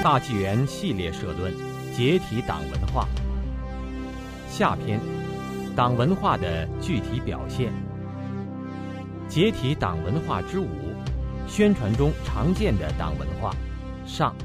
[0.00, 1.52] 大纪元系列社论：
[1.92, 3.08] 解体党文化。
[4.48, 5.00] 下篇：
[5.74, 7.72] 党文化的具体表现。
[9.28, 10.68] 解体党文化之五：
[11.48, 13.52] 宣传中常见的党文化。
[14.06, 14.36] 上。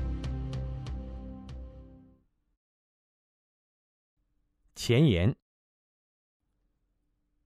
[4.74, 5.36] 前言：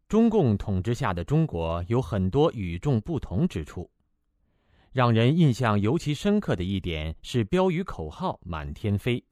[0.07, 3.91] 中共统治下的中国有很多与众不同之处。
[4.97, 9.23] 让人印象尤其深刻的一点是标语口号满天飞。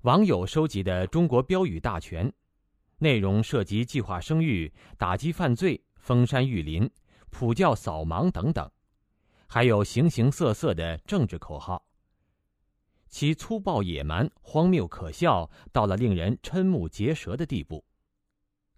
[0.00, 2.28] 网友收集的中国标语大全，
[2.98, 6.90] 内容涉及计划生育、打击犯罪、封山育林、
[7.30, 8.68] 普教扫盲等等，
[9.46, 11.80] 还有形形色色的政治口号。
[13.08, 17.84] 其粗暴野蛮、荒谬可笑，到了令人瞠目结舌的地步。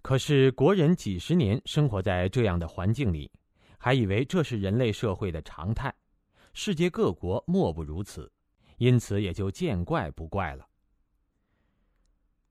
[0.03, 3.31] 可是国人几十年生活在这样的环境里。
[3.85, 5.95] 还以为这是人类社会的常态，
[6.55, 8.33] 世界各国莫不如此，
[8.79, 10.67] 因此也就见怪不怪了。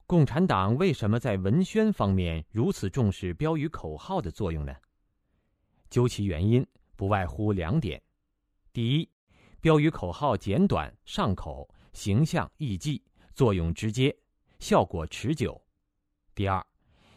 [0.06, 4.76] 共产党为什么在文宣方面如此重视标语口号的作用呢？
[5.90, 6.64] 究其原因，
[6.96, 8.00] 不外乎两点：
[8.72, 9.10] 第一，
[9.60, 14.16] 标语口号简短上口，形象易记，作用直接，
[14.60, 15.60] 效果持久；
[16.36, 16.64] 第二，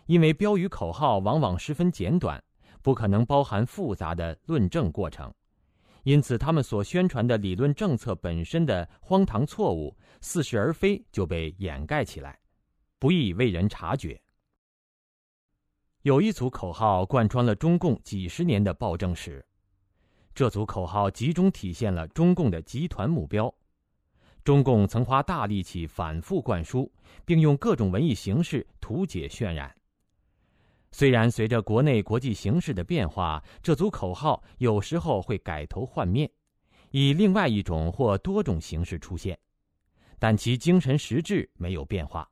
[0.06, 2.42] 因为标语口号往往十分简短。
[2.86, 5.34] 不可能包含复杂的论证过程，
[6.04, 12.38] 因此他们所宣传的理论政策本身的荒唐错误、似是而非就被掩盖起来，
[13.00, 14.22] 不易为人察觉。
[16.02, 19.44] 有一组口号贯穿了中共几十年的暴政史，
[20.32, 23.52] 这组口号集中体现了中共的集团目标。
[24.44, 26.88] 中共曾花大力气反复灌输，
[27.24, 29.74] 并用各种文艺形式图解渲染。
[30.92, 36.30] 虽然随着国内国际形势的变化，这组口号有时候会改头换面，
[36.90, 39.38] 以另外一种或多种形式出现，
[40.18, 42.28] 但其精神实质没有变化，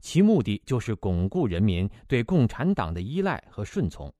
[0.00, 4.12] 其目的就是巩固人民对共产党的依赖和顺从，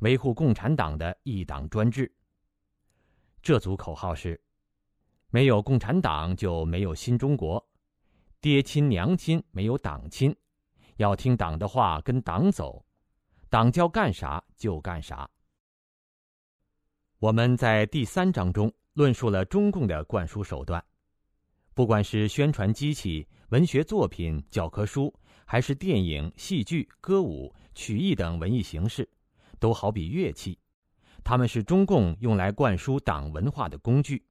[0.00, 2.12] 维护共产党的一党专制。
[3.40, 4.38] 这组口号是：
[5.30, 7.66] 没有共产党就没有新中国，
[8.40, 10.36] 爹亲娘亲没有党亲，
[11.00, 12.84] 要听党的话，跟党走。
[13.48, 15.28] 党叫干啥就干啥。
[17.18, 20.84] 我们在第三章中论述了中共的灌输手段，
[21.72, 25.12] 不管是宣传机器、文学作品、教科书，
[25.46, 29.08] 还是电影、戏剧、歌舞、曲艺等文艺形式，
[29.58, 30.58] 都好比乐器，
[31.24, 34.22] 他们是中共用来灌输党文化的工具。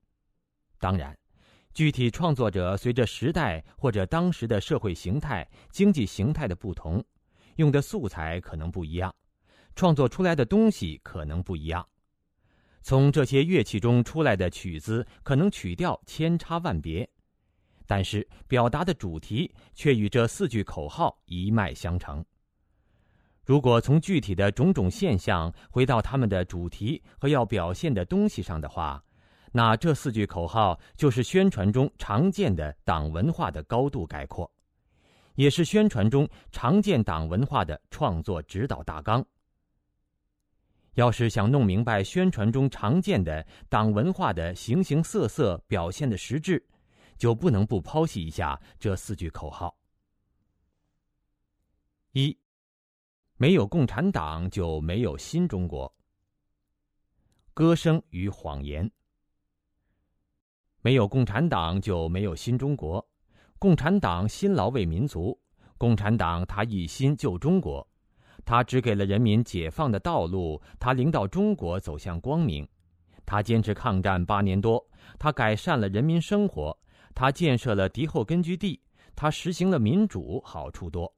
[0.78, 1.18] 当然，
[1.80, 7.02] 具体创作者随着时代或者当时的社会形态、经济形态的不同。
[7.56, 9.16] 用的素材可能不一样，
[9.78, 11.88] 创作出来的东西可能不一样。
[12.82, 17.10] 从这些乐器中出来的曲子可能曲调千差万别，
[17.88, 22.22] 但是表达的主题却与这四句口号一脉相承。
[23.46, 29.02] 如果从具体的种种现象回到他们的主题和要表现的东西上的话，
[29.52, 34.52] 那这四句口号就是宣传中常见的党文化的高度概括。
[35.36, 39.26] 也是宣传中常见党文化的创作指导大纲。
[40.96, 46.62] 要是想弄明白宣传中常见的党文化的形形色色表现的实质，
[47.18, 49.74] 就不能不剖析一下这四句口号：
[52.12, 52.38] 一，
[53.38, 55.96] 没有共产党就没有新中国。
[57.54, 58.92] 歌声与谎言。
[60.82, 63.06] 没有共产党就没有新中国。
[63.58, 65.38] 共产党辛劳为民族，
[65.78, 67.86] 共产党他一心救中国，
[68.46, 72.68] 他指给了人民解放的道路，他领导中国走向光明，
[73.26, 74.82] 他坚持抗战八年多，
[75.18, 76.78] 他改善了人民生活，
[77.14, 78.82] 他建设了敌后根据地，
[79.16, 81.14] 他实行了民主，好处多。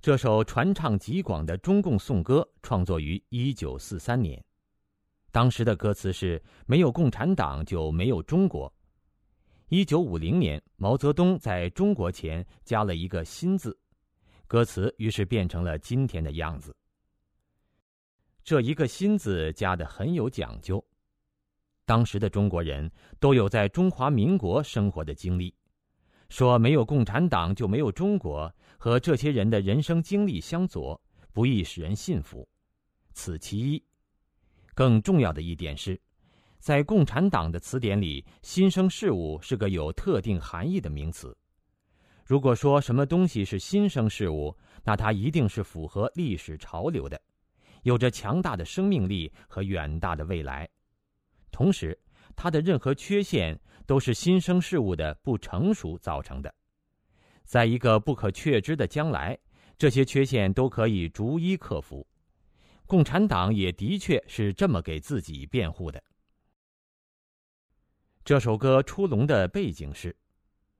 [0.00, 4.44] 这首传唱极广的中共颂歌创作于一九四三年，
[5.32, 8.72] 当时的歌词是：没有共产党就没有中国。
[9.68, 13.76] 一九五零年，毛泽东在中国前加了一个“新”字，
[14.46, 16.76] 歌词于是变成了今天的样子。
[18.44, 20.84] 这一个“新”字加的很有讲究。
[21.86, 22.88] 当时的中国人
[23.18, 25.54] 都有在中华民国生活的经历，
[26.28, 31.00] 说没有共产党就没有中国，和这些人的人生经历相左，
[31.32, 32.46] 不易使人信服。
[33.14, 33.82] 此其一。
[34.74, 36.00] 更重要的一点是。
[36.58, 41.36] 在共产党的词典里，“新生事物”是个有特定含义的名词。
[42.24, 47.20] 如果说什么东西是新生事物，那它一定是符合历史潮流的，
[47.82, 50.68] 有着强大的生命力和远大的未来。
[51.50, 51.98] 同时，
[52.36, 56.54] 它的任何缺陷都是新生事物的不成熟造成的。
[57.42, 59.36] 在一个不可确知的将来，
[59.76, 62.06] 这些缺陷都可以逐一克服。
[62.92, 66.04] 共产党也的确是这么给自己辩护的。
[68.22, 70.14] 这首歌出笼的背景是：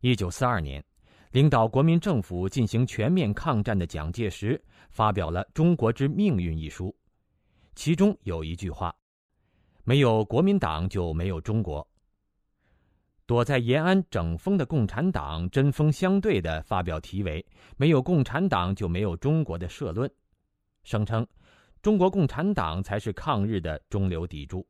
[0.01, 0.85] 一九四二年，
[1.31, 6.95] 领导国民政府进行全面抗战的蒋介石发表了《中国之命运》一书，
[7.75, 8.95] 其中有一句话
[9.83, 11.89] ：“没有国民党就没有中国。”
[13.25, 17.43] 躲在延安整风的共产党针锋相对地发表题为
[17.79, 20.13] “没有共产党就没有中国”的社论，
[20.85, 21.27] 声称
[21.83, 24.65] 中国共产党才是抗日的中流砥柱。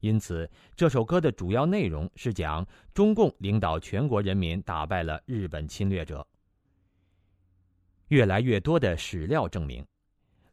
[0.00, 6.26] 因此，这首歌的主要内容是讲中共领导全国人民打败了日本侵略者。
[8.08, 9.82] 越来越多的史料证明，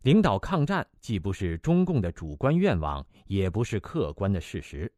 [0.03, 4.89] 领导抗战既不是中共的主观愿望，也不是客观的事实。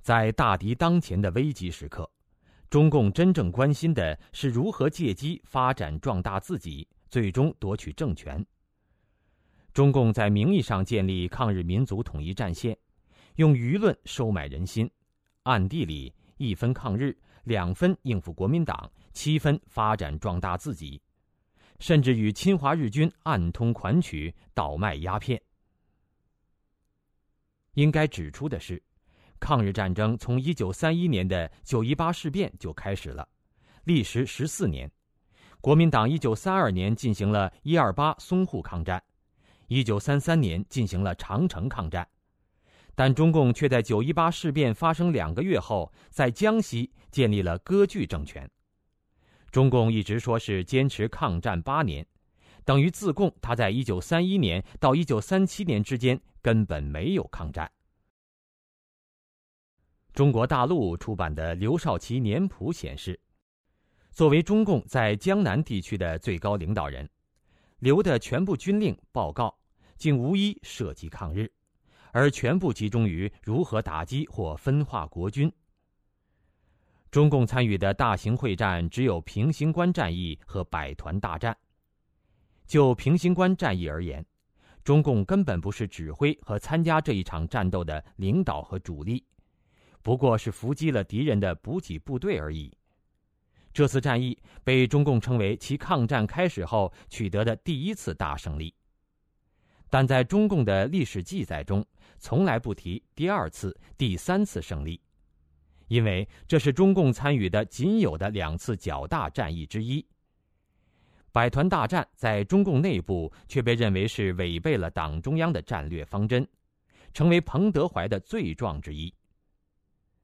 [0.00, 2.10] 在大敌当前的危急时刻，
[2.68, 8.44] 中共真正关心的是如何借机发展壮大自己，最终夺取政权。
[9.72, 12.76] 中共在名义上建立抗日民族统一战线，
[13.36, 14.90] 用舆论收买人心，
[15.44, 21.00] 暗地里一分抗日，两分应付国民党，七分发展壮大自己，
[21.78, 25.40] 甚至与侵华日军暗通款曲，倒卖鸦片。
[27.74, 28.82] 应该指出的是。
[29.38, 33.26] 抗日战争从一九三一年的九一八事变就开始了，
[33.84, 34.90] 历时十四年。
[35.62, 39.02] 国民党一九三二年进行了一二八淞沪抗战，
[39.72, 42.04] 一九三三年进行了长城抗战，
[42.96, 48.50] 但中共却在九一八事变发生两个月后，在江西建立了割据政权。
[49.52, 52.04] 中共一直说是坚持抗战八年，
[52.64, 57.70] 等于自贡他在一九三一年到一九三七年之间根本没有抗战。
[60.12, 63.20] 中国大陆出版的刘少奇年谱显示，
[64.10, 67.08] 作为中共在江南地区的最高领导人，
[67.78, 69.56] 刘的全部军令报告
[70.00, 71.52] 竟无一涉及抗日，
[72.10, 75.52] 而全部集中于如何打击或分化国军。
[77.10, 81.54] 中共参与的大型会战只有平型关战役和百团大战。
[82.66, 84.24] 就平型关战役而言，
[84.82, 89.22] 中共根本不是指挥和参加这一场战斗的领导和主力。
[90.00, 92.72] 不过是伏击了敌人的补给部队而已。
[93.70, 98.74] 这次战役被中共称为其抗战开始后取得的第一次大胜利，
[99.90, 101.84] 但在中共的历史记载中，
[102.18, 105.00] 从来不提第二次、第三次胜利，
[105.88, 110.06] 因为这是中共参与的仅有的两次较大战役之一。
[111.32, 116.46] 百团大战在中共内部却被认为是违背了党中央的战略方针，
[117.12, 119.12] 成为彭德怀的罪状之一。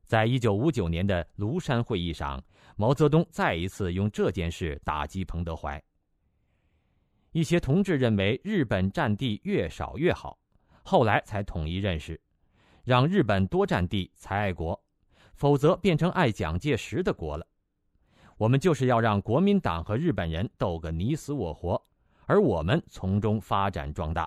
[0.04, 2.40] 在一九五九年的庐山会议上，
[2.76, 5.82] 毛泽东再一次用这件事打击彭德怀。
[7.36, 10.38] 一些同志认为日本占地越少越好，
[10.82, 12.18] 后来才统一认识，
[12.82, 14.82] 让日本多占地才爱国，
[15.34, 17.46] 否则变成爱蒋介石的国了。
[18.38, 21.86] 我们就是要让国民党和日本人斗个你死我活，
[22.24, 24.26] 而我们从中发展壮大。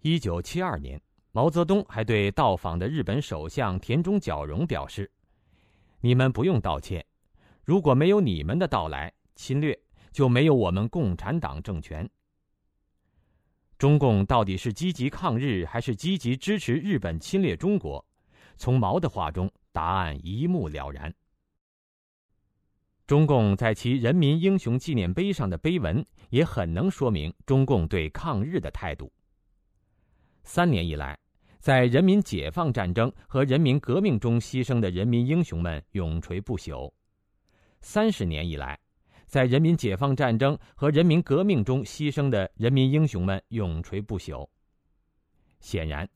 [0.00, 1.00] 一九七二年。
[1.30, 5.08] 毛泽东还对到访的日本首相田中角荣表示
[6.02, 7.06] ：“你们不用道歉，
[7.64, 9.78] 如果没有你们的到来，侵略
[10.12, 12.08] 就没有我们共产党政权。
[13.78, 18.04] 中共到底是积极抗日，还是积极支持日本侵略中国？
[18.56, 21.12] 从毛的话中，答案一目了然。
[23.06, 29.10] 中共在其人民英雄纪念碑上的碑文，也很能说明中共对抗日的态度。”
[30.44, 31.18] 三年以来，
[31.58, 36.92] 在人民解放战争和人民革命中牺牲的人民英雄们永垂不朽；
[37.80, 38.78] 三十年以来，
[39.30, 44.44] 在人民解放战争和人民革命中牺牲的人民英雄们永垂不朽。
[45.60, 46.08] 显然，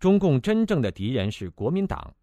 [0.00, 2.14] 中共真正的敌人是国民党。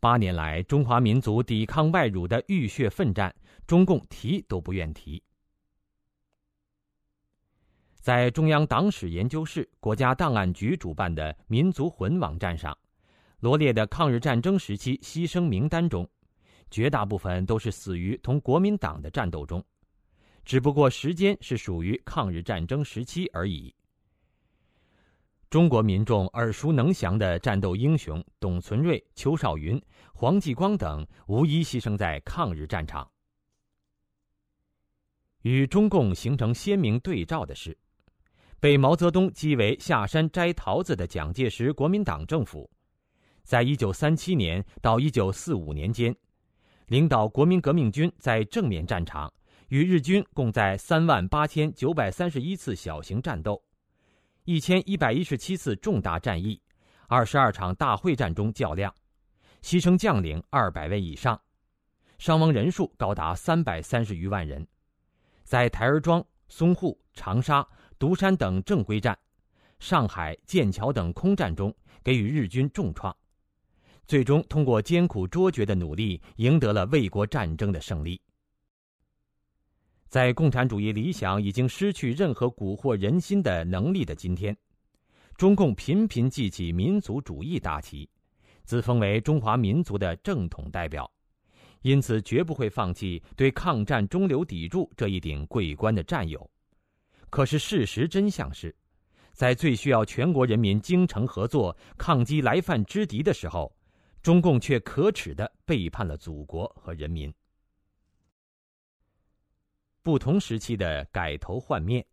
[0.00, 3.34] 八年来，中华民族抵抗外辱的浴血奋战，
[3.66, 5.22] 中共提都不愿提。
[8.00, 12.74] 在中央党史研究室、国家档案局主办的“民族魂”网站上，
[13.40, 16.08] 罗列的抗日战争时期牺牲名单中，
[16.70, 19.64] 绝大部分都是死于同国民党的战斗中，
[20.44, 23.74] 只不过时间是属于抗日战争时期而已。
[25.48, 29.82] 中国民众耳熟能详的战斗英雄董存瑞、邱少云、
[30.14, 33.10] 黄继光等，无一牺牲在抗日战场。
[35.42, 37.76] 与中共形成鲜明对照的是。
[38.60, 42.70] 被毛泽东讥为下山摘桃子的蒋介石国民党政府，
[43.42, 46.14] 在一九三七年到一九四五年间，
[46.90, 49.32] 领导国民革命军在正面战场
[49.68, 53.62] 与日军共在三万八千九百三十一次小型战斗，
[54.42, 56.60] 一千一百一十七次重大战役，
[57.06, 58.92] 二十二场大会战中较量，
[59.62, 61.40] 牺牲将领二百位以上，
[62.18, 64.66] 伤亡人数高达三百三十余万人，
[65.44, 66.20] 在台儿庄、
[66.50, 67.64] 淞沪、长沙、
[68.00, 69.16] 独山等正规战。
[69.78, 73.16] 上海、剑桥等空战中给予日军重创，
[74.10, 78.20] 最终通过艰苦卓绝的努力，赢得了卫国战争的胜利。
[80.08, 84.56] 在共产主义理想已经失去任何蛊惑人心的能力的今天，
[85.36, 88.10] 中共频频记起民族主义大旗，
[88.64, 91.08] 自封为中华民族的正统代表，
[91.82, 96.50] 因此绝不会放弃对抗战中流砥柱这一顶桂冠的占有。
[97.30, 98.74] 可是事实真相是。
[99.32, 103.72] 在最需要全国人民精诚合作抗击来犯之敌的时候，
[104.22, 107.32] 中共却可耻的背叛了祖国和人民。
[110.02, 112.04] 不同时期的改头换面，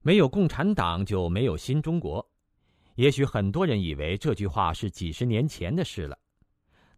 [0.00, 2.24] 没有共产党就没有新中国。
[2.96, 6.18] 也许很多人以为这句话是几十年前的事了，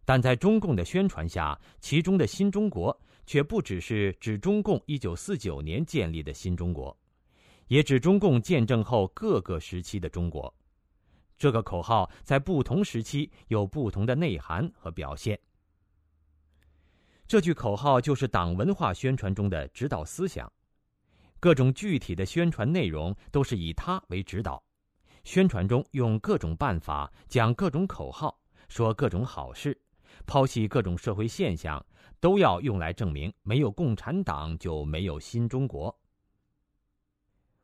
[0.05, 2.95] 但在中共的宣传下，其中的新中国
[3.25, 6.95] 却不只是指中共一九四九年建立的新中国。
[7.67, 10.53] 也指中共建政后各个时期的中国，
[11.37, 15.39] 这个口号在不同时期有不同的内涵和表现。
[17.27, 20.51] 这句口号就是党文化宣传中的指导思想，
[21.39, 24.63] 各种具体的宣传内容都是以它为指导。
[25.23, 28.39] 宣传中用各种办法讲各种口号，
[28.69, 29.77] 说各种好事，
[30.25, 31.85] 抛弃各种社会现象，
[32.21, 35.93] 都要用来证明没有共产党就没有新中国。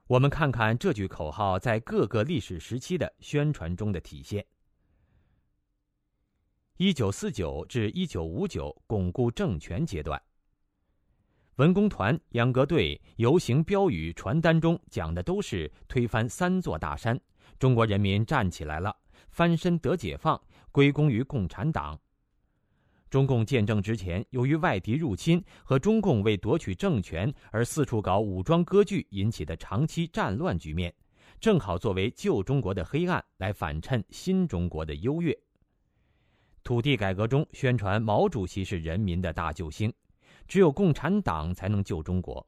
[0.07, 4.45] 我们看看这句口号在各个历史时期的宣传中的体现。
[6.75, 10.21] 一九四九至一九五九巩固政权阶段，
[11.55, 17.17] 文工团、秧歌队游行标语、传单中讲的都是推翻三座大山，
[17.57, 18.93] 中国人民站起来了，
[19.29, 20.39] 翻身得解放，
[20.71, 21.97] 归功于共产党。
[23.13, 30.91] 中共建政之前，由于外敌入侵和中共为夺取政权而四处搞武装割据引起的长期战乱局面，
[31.39, 35.37] 正好作为旧中国的黑暗来反衬新中国的优越。
[36.63, 39.93] 土地改革中宣传毛主席是人民的大救星，
[40.47, 42.43] 只有共产党才能救中国。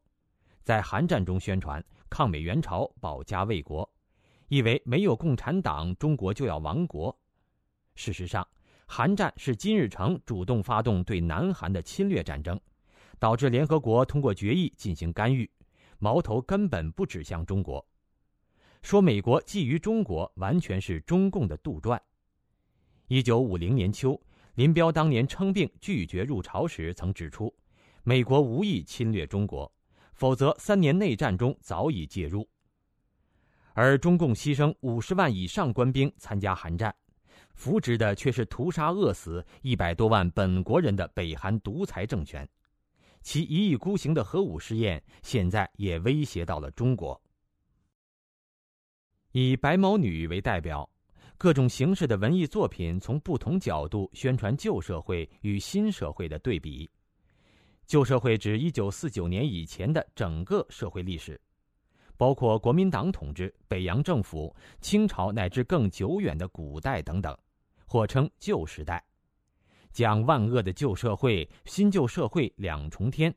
[0.64, 3.88] 在韩战中宣传抗美援朝、保家卫国，
[4.48, 7.16] 以为没有共产党中国就要亡国。
[7.94, 8.44] 事实上。
[8.88, 12.60] 韩战是金日成主动发动对南韩的侵略战争，
[13.20, 15.50] 导致联合国通过决议进行干预，
[16.00, 17.86] 矛头根本不指向中国。
[18.82, 22.00] 说美国觊觎中国，完全是中共的杜撰。
[23.08, 24.20] 一九五零年秋，
[24.54, 27.54] 林彪当年称病拒绝入朝时，曾指出，
[28.04, 29.72] 美国无意侵略中国，
[30.14, 32.48] 否则三年内战中早已介入。
[33.74, 36.96] 而中共牺牲五十万以上官兵参加韩战。
[37.56, 42.48] 扶植的却是屠杀饿死一百多万本国人的北韩独裁政权，
[43.22, 47.20] 其一意孤行的核武试验现在也威胁到了中国。
[49.32, 50.88] 以白毛女为代表，
[51.38, 56.90] 各种形式的文艺作品从不同角度宣传旧社会与新社会的对比。
[57.86, 61.40] 旧社会指一九四九年以前的整个社会历史，
[62.18, 67.38] 包括国民党统治、北洋政府、清朝乃至更久远的古代等等。
[67.96, 69.02] 或称旧时代，
[69.94, 73.34] 讲万恶的旧社会、新旧社会两重天。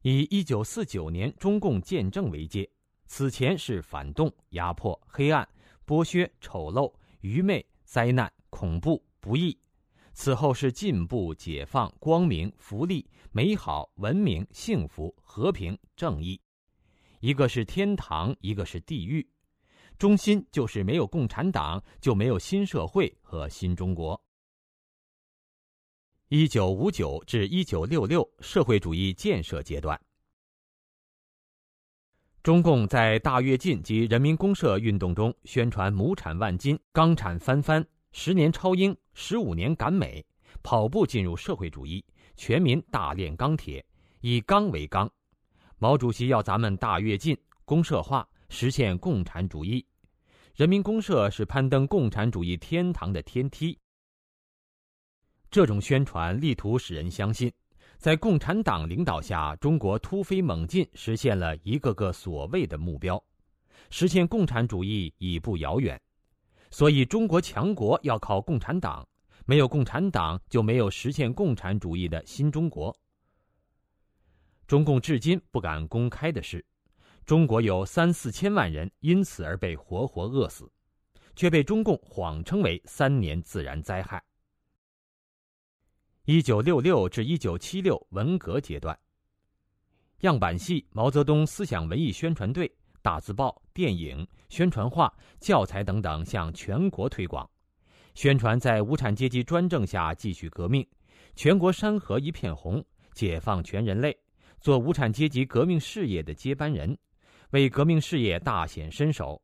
[0.00, 2.66] 以一九四九年中共建政为界，
[3.04, 5.46] 此前是反动、压迫、黑暗、
[5.86, 9.54] 剥削、丑陋、愚昧、灾难、恐怖、不义；
[10.14, 16.40] 此后是进步、解放、光明、福利、美好、文明、幸福、和平、正义。
[17.20, 19.28] 一个是天堂，一个是地狱。
[19.98, 24.20] 中心就是没有共产党，就没有新社会和新中国。
[26.28, 30.00] 一九五九至一九六六社会主义建设阶段，
[32.42, 40.24] 中共在大跃进及人民公社运动中宣传亩产万斤、钢产翻番、十年超英、十五年赶美，
[40.62, 43.84] 跑步进入社会主义，全民大炼钢铁，
[44.20, 45.08] 以钢为纲。
[45.78, 48.28] 毛主席要咱们大跃进、公社化。
[48.48, 49.84] 实现共产主义，
[50.54, 53.78] 人民公社是攀登共产主义天堂的天梯。
[55.50, 57.52] 这种宣传力图使人相信，
[57.96, 63.22] 在共产党领导下，中国突飞猛进，实现了一个个所谓的目标，
[63.90, 66.00] 实现共产主义已不遥远。
[66.70, 69.06] 所以中国强国要靠共产党，
[69.46, 72.92] 没有共产党就没有实现共产主义的新中国。
[74.66, 76.64] 中共至今不敢公开的是，
[77.26, 80.70] 中国有三四千万人因此而被活活饿死，
[81.34, 84.22] 却被中共谎称为三年自然灾害。
[86.26, 88.98] 一九六六至一九七六文革阶段，
[90.20, 97.48] 样板戏、毛泽东思想文艺宣传队、大字报、电影、宣传画、教材等等向全国推广，
[98.14, 100.86] 宣传在无产阶级专政下继续革命，
[101.34, 104.14] 全国山河一片红，解放全人类。
[104.60, 106.96] 做无产阶级革命事业的接班人，
[107.50, 109.40] 为革命事业大显身手，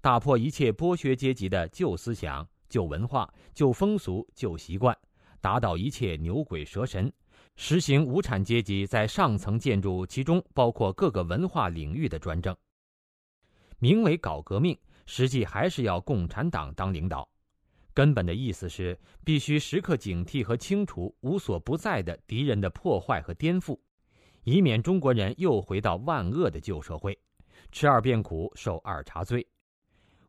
[0.00, 4.96] 打破一切剥削阶级的旧思想、旧文化、旧风俗、旧习惯，
[5.40, 7.12] 打倒一切牛鬼蛇神，
[7.56, 12.56] 实行无产阶级在上层建筑，其中包括各个文化领域的专政。
[13.78, 17.28] 名为搞革命，实际还是要共产党当领导。
[17.94, 23.78] 根本的意思是，必须时刻警惕和清除无所不在的敌人的破坏和颠覆。
[24.44, 27.16] 以免中国人又回到万恶的旧社会，
[27.70, 29.46] 吃二遍苦，受二茬罪，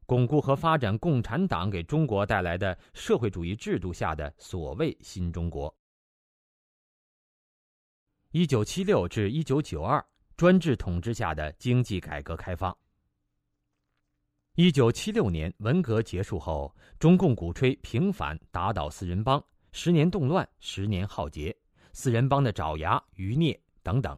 [0.06, 5.76] 巩固和发展共产党给中国带来的社会主义制度下的所谓新中国。
[8.32, 12.76] 一九七六至一九九二专制统治下的经济改革开放。
[14.56, 21.56] 一九七六年文革结束后，中共鼓吹平反，打倒四人帮，十年动乱，十年浩劫，
[21.92, 23.60] 四人帮的爪牙余孽。
[23.84, 24.18] 等等，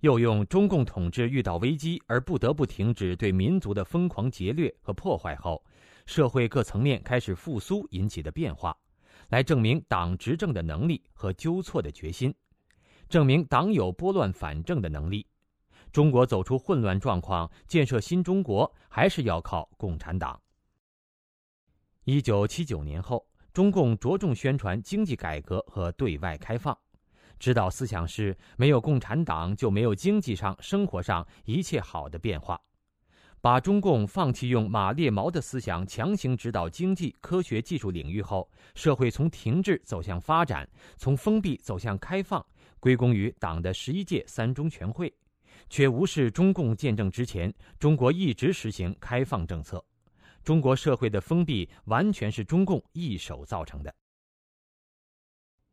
[0.00, 5.64] 又用中共统治遇到危机而不得不停止对民族的疯狂劫掠和破坏后，
[6.06, 8.76] 社会各层面开始复苏引起的变化，
[9.30, 12.32] 来证明党执政的能力和纠错的决心，
[13.08, 15.26] 证明党有拨乱反正的能力。
[15.90, 20.40] 中国走出混乱状况，建设新中国，还是要靠共产党。
[22.04, 26.78] 一九七九年后，中共着重宣传经济改革和对外开放。
[27.38, 32.60] 指导思想是：没有共产党，就没有经济上、生活上一切好的变化。
[33.40, 42.44] 把中共放弃用马列毛的思想强行指导经济、科学技术领域后，社会从停滞走向发展，从封闭走向开放，
[42.80, 45.14] 归功于党的十一届三中全会，
[45.70, 49.82] 却无视中共建政之前，中国一直实行开放政策。
[50.42, 53.94] 中国社会的封闭完全是中共一手造成的。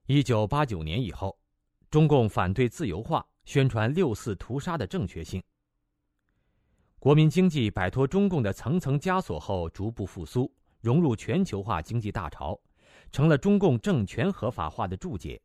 [0.06, 1.36] 一九八九年以后。
[1.90, 5.42] 中共反对自由化，宣传六四屠杀的正确性。
[7.00, 12.60] 国民经济摆脱中共的层层枷锁后，逐步复苏，融入全球化经济大潮，
[13.12, 15.40] 成了中共政权合法化的注解。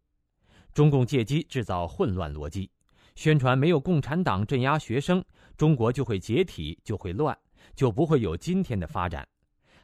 [0.72, 2.70] 中共借机制造混乱逻辑，
[3.14, 5.22] 宣传没有共产党镇压学生，
[5.56, 7.36] 中国就会解体，就会乱，
[7.74, 9.28] 就不会有今天的发展。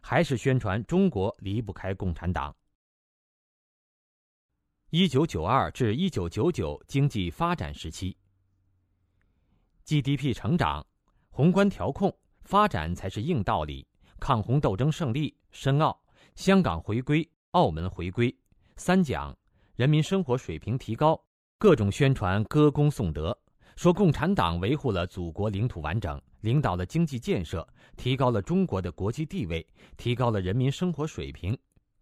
[0.01, 2.55] 还是宣传中国离不开共产党。
[4.99, 8.17] 一九九二至一九九九经济发展时期
[9.85, 10.87] ，GDP 成长、
[11.29, 12.11] 宏观调控、
[12.45, 13.87] 发展才是硬道理。
[14.19, 15.95] 抗洪斗争胜利、申奥、
[16.35, 18.35] 香港回归、澳门回归、
[18.77, 19.37] 三讲、
[19.75, 21.23] 人民生活水平提高，
[21.59, 23.39] 各种宣传歌功颂德，
[23.77, 31.55] 说共产党维护了祖国领土完整，领导了经济建设，提高了中国的国际地位，提高了人民生活水平。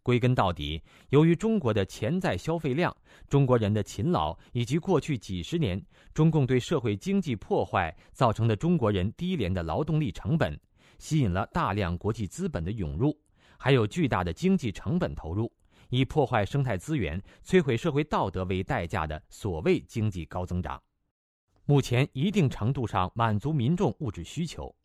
[0.04, 2.94] 归根到底，由于中国的潜在消费量、
[3.26, 10.60] 中国人的勤劳，以及过去几十年中共对社会经济破坏造成的中国人低廉的劳动力成本，
[10.98, 13.18] 吸引了大量国际资本的涌入，
[13.56, 15.50] 还有巨大的经济成本投入，
[15.88, 20.78] 以破坏生态资源、摧毁社会道德为代价的所谓经济高增长，
[21.64, 24.76] 目前一定程度上满足民众物质需求。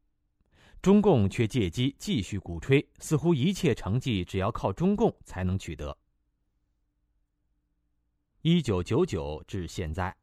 [0.82, 5.96] 中共却借机继续鼓吹，似乎一切成绩只要靠中共才能取得。
[8.42, 10.16] 一九九九至现在，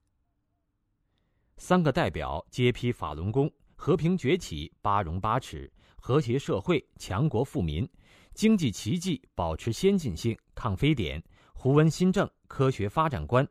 [1.58, 7.86] 三个代表揭批法轮功、和平崛起、八荣八耻、和谐社会、强国富民、
[8.32, 13.46] 经济奇迹、保持先进性、抗非典、胡温新政、科学发展观。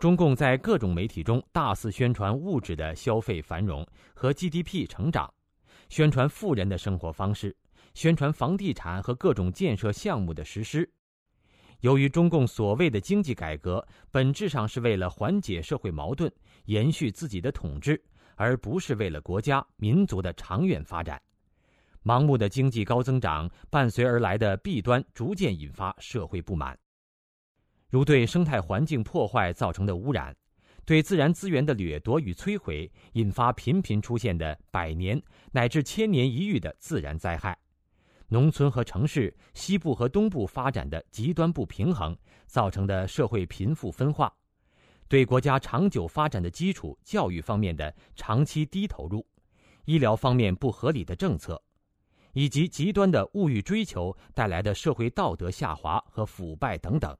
[0.00, 5.32] 中共在各种媒体中大肆宣传物质的消费繁荣和 GDP 成长。
[5.88, 7.56] 宣传富人的生活方式，
[7.94, 10.88] 宣传房地产和各种建设项目的实施。
[11.80, 16.32] 由于中共所谓的经济改革，本质上是为了缓解社会矛盾、
[16.64, 18.02] 延续自己的统治，
[18.34, 21.20] 而不是为了国家民族的长远发展。
[22.04, 26.78] 盲目的经济高增长伴随而来的弊端，逐渐引发社会不满，
[27.90, 30.34] 如对生态环境破坏造成的污染。
[30.88, 35.22] 对自然资源的掠夺与摧毁，引发频频出现的百年
[35.52, 37.54] 乃至千年一遇的自然灾害，
[38.28, 44.34] 农村和城市、西部和东部发展的极端不平衡造成的社会贫富分化，
[45.08, 49.26] 对国家长久发展的基础教育方面的长期低投入，
[49.84, 51.62] 医疗方面不合理的政策，
[52.32, 57.14] 以及极端的物欲追求带来的社会道德下滑和腐败等等。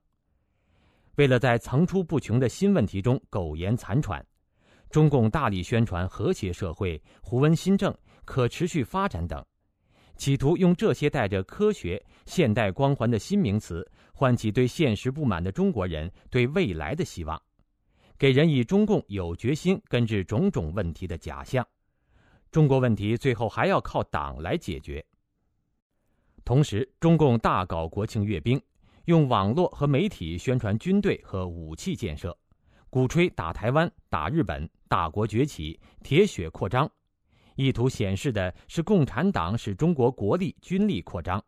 [1.19, 4.25] 为了在层出不穷的新问题中苟延残喘，
[4.89, 9.45] 中共大力宣传和谐社会、胡温新政、可持续发展等。
[10.15, 17.37] 企图用这些带着科学、现代光环的新名词，唤起对现实不满的中国人对未来的希望，
[18.17, 21.67] 给人以中共有决心根治种种问题的假象。
[22.49, 25.05] 中国问题最后还要靠党来解决。
[26.45, 28.57] 同时，中共大搞国庆阅兵，
[29.09, 32.37] 用网络和媒体宣传军队和武器建设，
[32.91, 36.87] 鼓吹打台湾、打日本、大国崛起、铁血扩张。
[37.55, 41.43] 意图显示的是，共产党使中国国力、军力扩张。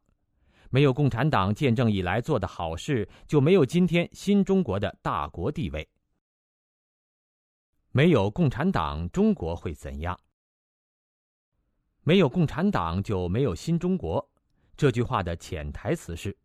[0.72, 5.88] 没有共产党建政以来做的好事，就没有今天新中国的大国地位。
[7.92, 10.20] 没有共产党，中国会怎样？
[12.02, 14.28] 没有共产党，就没有新中国。
[14.76, 16.36] 这句话的潜台词是：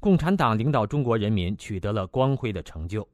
[0.00, 3.06] 共产党领导中国人民取得了光辉的成就，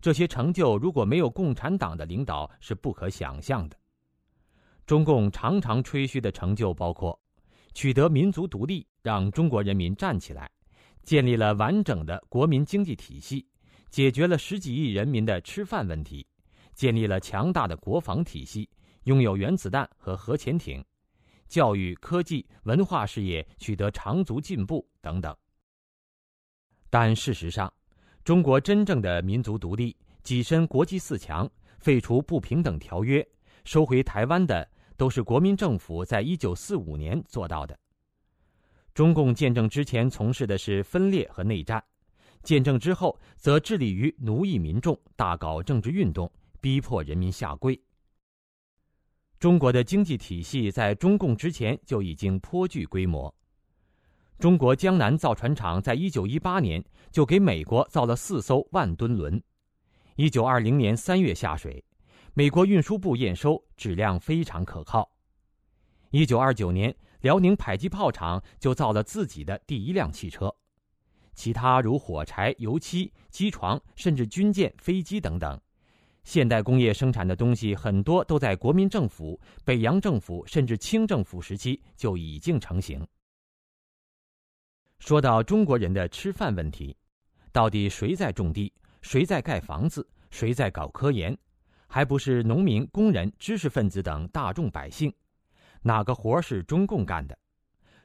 [0.00, 3.76] 这些成就如果没有共产党的领导，是不可想象的。
[4.84, 7.16] 中共常常吹嘘的成就包括：
[7.72, 10.44] 取得民族独立，让中国人民站起来；
[11.04, 13.46] 建立了完整的国民经济体系，
[13.88, 16.26] 解决了十几亿人民的吃饭问题；
[16.74, 18.68] 建立了强大的国防体系，
[19.04, 20.82] 拥有原子弹和核潜艇；
[21.46, 25.32] 教育、科技、文化事业取得长足进步等等。
[26.90, 27.72] 但事实上，
[28.24, 33.26] 中国真正的民族独立、跻身国际四强、废除不平等条约、
[33.64, 34.68] 收回台湾的。
[34.98, 37.78] 都是国民政府在一九四五年做到的。
[38.92, 41.80] 中共建政之前从事的是分裂和内战，
[42.42, 46.28] 建政之后则致力于奴役民众，大搞政治运动，
[46.60, 47.80] 逼迫人民下跪。
[49.38, 53.32] 中国的经济体系在中共之前就已经颇具规模。
[54.38, 59.42] 中国江南造船厂在一九一八年就给美国造了四艘万吨轮，
[60.14, 61.84] 一九二零年三月下水。
[62.34, 65.10] 美国运输部验收质量非常可靠。
[66.10, 70.54] 一九二九年，辽宁迫击炮厂就造了自己的第一辆汽车，
[71.34, 75.60] 其他如火柴、油漆、机床，甚至军舰、飞机等等，
[76.22, 83.04] 现代工业生产的东西很多都在国民政府、北洋政府甚至清政府时期就已经成型。
[84.98, 86.96] 说到中国人的吃饭问题，
[87.52, 91.36] 到底谁在种地，谁在盖房子，谁在搞科研？
[91.86, 95.10] 还不是农民、工人、知识分子等大众百姓，
[95.80, 97.38] 哪个活是中共干的？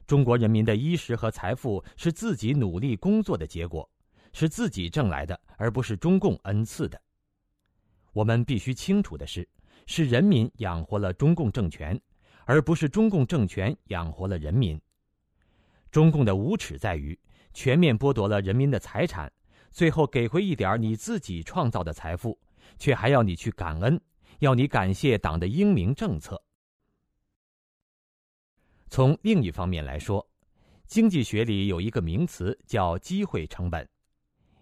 [0.08, 3.90] 中国人民的衣食和财富是自己努力工作的结果，
[4.32, 7.02] 是自己挣来的，而不是中共恩赐的。
[8.14, 9.48] 我们必须清楚的是，
[9.88, 12.00] 是人民养活了中共政权，
[12.46, 14.80] 而不是中共政权养活了人民。
[15.94, 17.18] 中共的无耻在于
[17.54, 19.32] 全面剥夺了人民的财产，
[19.70, 22.38] 最后给回一点你自己创造的财富。
[22.80, 24.02] 却还要你去感恩，
[24.40, 26.42] 要你感谢党的英明政策。
[28.90, 30.28] 从另一方面来说，
[30.88, 33.88] 经济学里有一个名词叫“机会成本”，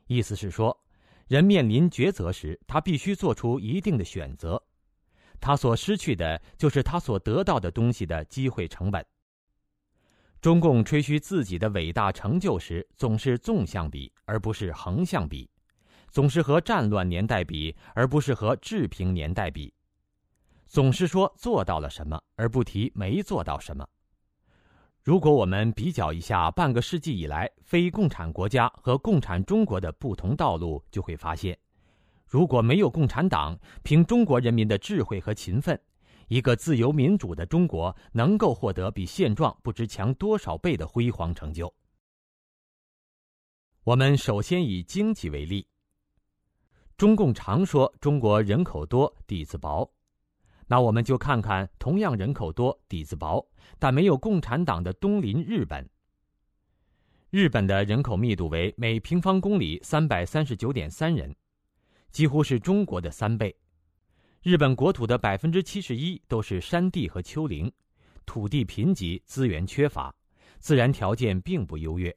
[0.07, 0.77] 意思是说，
[1.27, 4.61] 人面临抉择时，他必须做出一定的选择，
[5.39, 9.05] 他所失去的就是他所得到的东西的机会成本。
[10.41, 15.47] 中共吹嘘自己的伟大成就时，总是纵向比，而不是横向比。
[16.09, 19.71] 总是和战乱年代比，而不是和治平年代比；
[20.65, 23.87] 总是说做到了什么，而不提没做到什么。
[25.03, 31.55] 如果我们比较一下半个世纪以来非共产国家和共产中国的不同道路，就会发现，
[32.25, 35.79] 如果没有共产党，凭中国人民的智慧和勤奋，
[36.31, 41.73] 一个自由民主的中国能够获得比现状不知强多少倍的辉煌成就。
[43.83, 45.67] 我们首先以经济为例。
[46.95, 49.85] 中共常说中国人口多底子薄，
[50.67, 53.45] 那我们就看看同样人口多底子薄
[53.77, 55.85] 但没有共产党的东邻日本。
[57.29, 61.35] 日本的人口密度为每平方公里三百三十九点三人，
[62.09, 63.53] 几乎是中国的三倍。
[64.43, 67.71] 日本国土的百分之七十一都是山地和丘陵，
[68.25, 70.11] 土地贫瘠，资源缺乏，
[70.57, 72.15] 自然条件并不优越。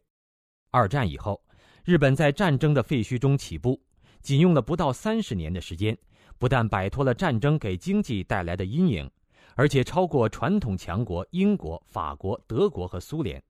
[0.71, 1.39] 二战以后，
[1.85, 3.79] 日本在战争的废墟中起步。
[4.23, 5.95] 仅用了不到三十年的时间，
[6.39, 9.11] 不但摆脱了战争给经济带来的阴影，
[9.55, 13.43] 而且超过传统强国英国、法国、德国和苏联，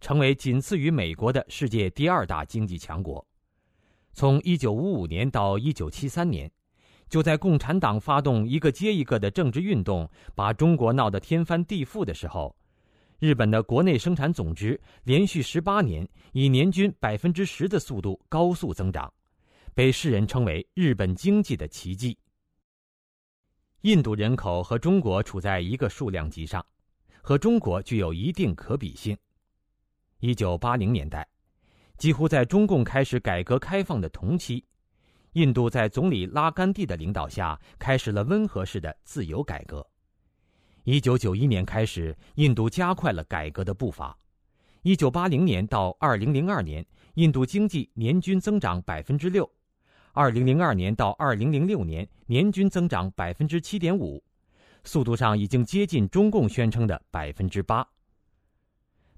[0.00, 3.24] 成为仅次于美国的世界第二大经济强国。
[4.12, 6.50] 从1955年到1973年，
[7.10, 12.56] 就在共产党发动一个接一个的政治运动，把中国闹得天翻地覆的时候，
[13.18, 19.12] 日本的国内生产总值连续十八年以年均百分之十的速度高速增长，
[19.74, 22.16] 被世人称为日本经济的奇迹。
[23.80, 26.64] 印度人口和中国处在一个数量级上，
[27.20, 29.18] 和中国具有一定可比性。
[30.20, 31.26] 一九八零年代，
[31.98, 34.64] 几乎在中共开始改革开放的同期，
[35.32, 39.86] 印度在总理拉甘地的领导下开始了温和式的自由改革。
[40.84, 44.16] 一九九一年开始，印度加快了改革的步伐。
[44.82, 49.48] 一九八零年到二零零二年，印度经济年均增长百分之六。
[50.12, 54.20] 二零零二年到二零零六年年均增长百分之七点五，
[54.82, 57.86] 速度上已经接近中共宣称的百分之八。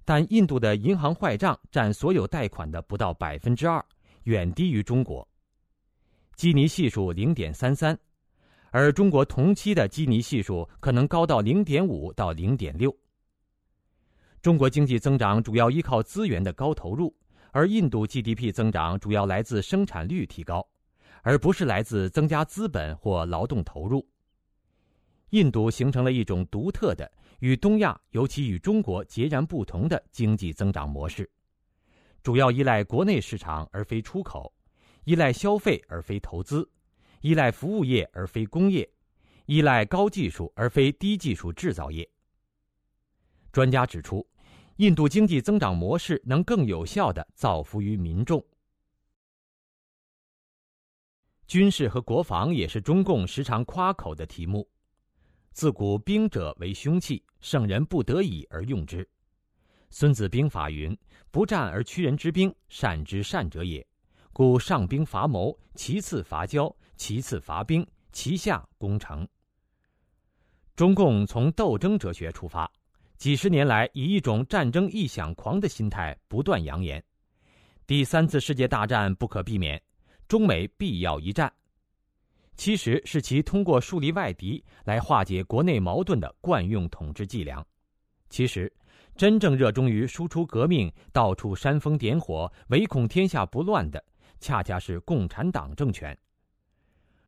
[0.04, 3.82] 但印度的银行坏账占所有贷款的不到百分之二，
[4.24, 5.26] 远低于中国。
[6.34, 7.98] 基尼系数零点三三，
[8.70, 12.94] 而中国同期的基尼系数可能高到零点五到零点六。
[14.40, 17.14] 中国经济增长主要依靠资源的高投入，
[17.52, 20.66] 而印度 GDP 增长主要来自生产率提高。
[21.24, 24.04] 而不是来自增加资本或劳动投入。
[25.30, 31.30] 印度形成了一种独特的、与东亚尤其与中国截然不同的经济增长模式，
[32.24, 34.52] 主要依赖国内市场而非出口，
[35.04, 36.68] 依赖消费而非投资，
[37.20, 38.88] 依赖服务业而非工业，
[39.46, 42.08] 依赖高技术而非低技术制造业。
[43.50, 44.26] 专家指出，
[44.76, 48.44] 印度经济增长模式能更有效地造福于民众。
[51.46, 54.66] 军事和国防也是中共时常夸口的题目。
[55.50, 59.04] 自古兵者为凶器，圣人不得已而用之。
[59.90, 60.96] 《孙子兵法》云
[61.30, 63.86] ：“不战而屈人之兵，善之善者也。
[64.32, 69.26] 故上兵伐谋，其次伐交，其次伐兵，其下攻城。”
[70.74, 72.70] 中共从斗争哲学出发，
[73.18, 77.02] 几十年来以一种战争臆想狂的心态不断扬言：
[77.86, 79.80] 第三次世界大战不可避免。
[80.28, 81.52] 中美必要一战，
[82.56, 87.62] 其实是其通过树立外敌来化解国内矛盾的惯用统治伎俩。
[88.30, 88.72] 其实，
[89.14, 94.02] 真正热衷于输出革命、到处煽风点火、唯恐天下不乱的，
[94.42, 96.18] 恰恰是共产党政权。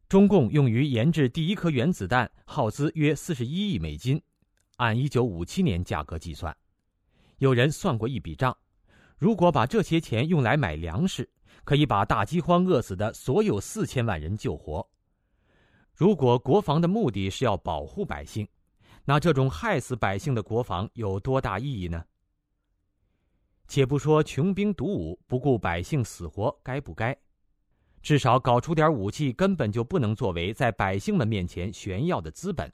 [0.09, 4.21] 中共用于研制第一颗原子弹，耗资约四十一亿美金，
[4.77, 6.55] 按一九五七年价格计算。
[7.39, 8.57] 有人算过一笔账：
[9.17, 11.29] 如果把这些钱用来买粮食，
[11.65, 14.87] 可以把大饥荒饿死的所有四千万人救活。
[15.95, 18.47] 如果国防的目的是要保护百姓，
[19.05, 22.05] 那这种害死百姓的国防有多大意义呢？
[23.67, 27.17] 且不说穷兵黩武、不顾百姓死活该不该，
[28.03, 32.73] 至少搞出点武器根本就不能作为在百姓们面前炫耀的资本。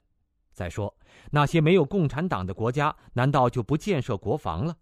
[0.51, 0.93] 再说，
[1.31, 4.77] 那些没有共产党的国家，难道就不建设国防了？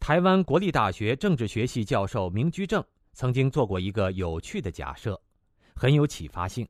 [0.00, 5.20] 台湾国立大学政治学系教授明居正曾经做过一个有趣的假设，
[5.76, 6.66] 很有启发性。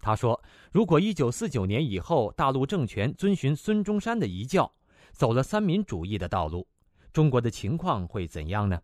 [0.00, 0.42] 他说
[0.72, 4.74] ：“如果一九四九年以后大陆政权遵循孙中山的遗教，
[5.12, 6.66] 走了三民主义的道路，
[7.12, 8.80] 中国的情况会怎样呢？”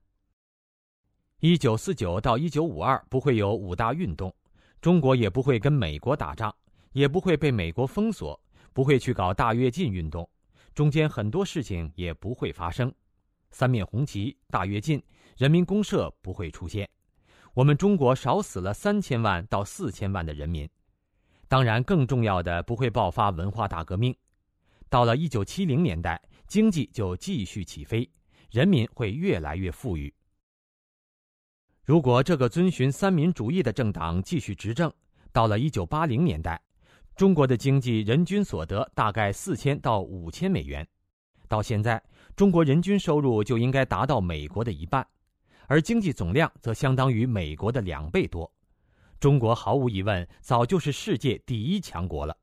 [1.40, 4.34] 一九四九到一九五二不会有五大运动，
[4.80, 6.54] 中国也不会跟美国打仗，
[6.92, 8.40] 也不会被美国封锁，
[8.72, 10.28] 不会去搞大跃进运动，
[10.74, 12.92] 中间很多事情也不会发生。
[13.50, 15.02] 三面红旗、大跃进、
[15.36, 16.88] 人民公社不会出现，
[17.54, 20.68] 我们中国少死了三千万到四千万的人民。
[21.46, 24.14] 当然，更重要的不会爆发文化大革命。
[24.90, 28.10] 到了一九七零年代，经济就继续起飞，
[28.50, 30.12] 人民会越来越富裕。
[31.84, 34.92] 如果这个遵循三民主义的政党继续执政，
[35.30, 36.60] 到了一九八零年代，
[37.14, 40.84] 中国的经济人均所得大概四千到五千美元。
[41.46, 42.02] 到现在。
[42.36, 45.04] 中国人均收入就应该达到美国的一半，
[45.66, 48.48] 而经济总量则相当于美国的两倍多。
[49.18, 52.36] 中国毫无疑问早就是世界第一强国了。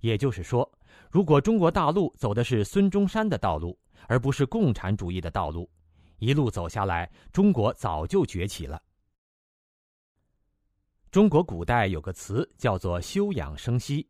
[0.00, 0.66] 也就是说，
[1.10, 5.68] 如果中国大陆走的是孙中山的道路，而不是共产主义的道路，
[6.18, 8.82] 一路走下来，中国早就崛起了。
[11.10, 14.06] 中国古代有个词叫做“休养生息”，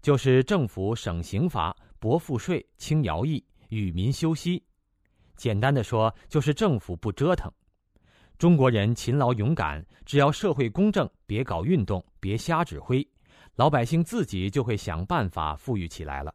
[0.00, 3.44] 就是政府省刑罚、薄赋税、轻徭役。
[3.70, 4.60] 与民休息，
[5.36, 7.48] 简单的说就是政府不折腾，
[8.36, 13.08] 中国人勤劳勇敢，只要社会公正，别搞运动，别瞎指挥，
[13.60, 16.34] 老百姓自己就会想办法富裕起来了。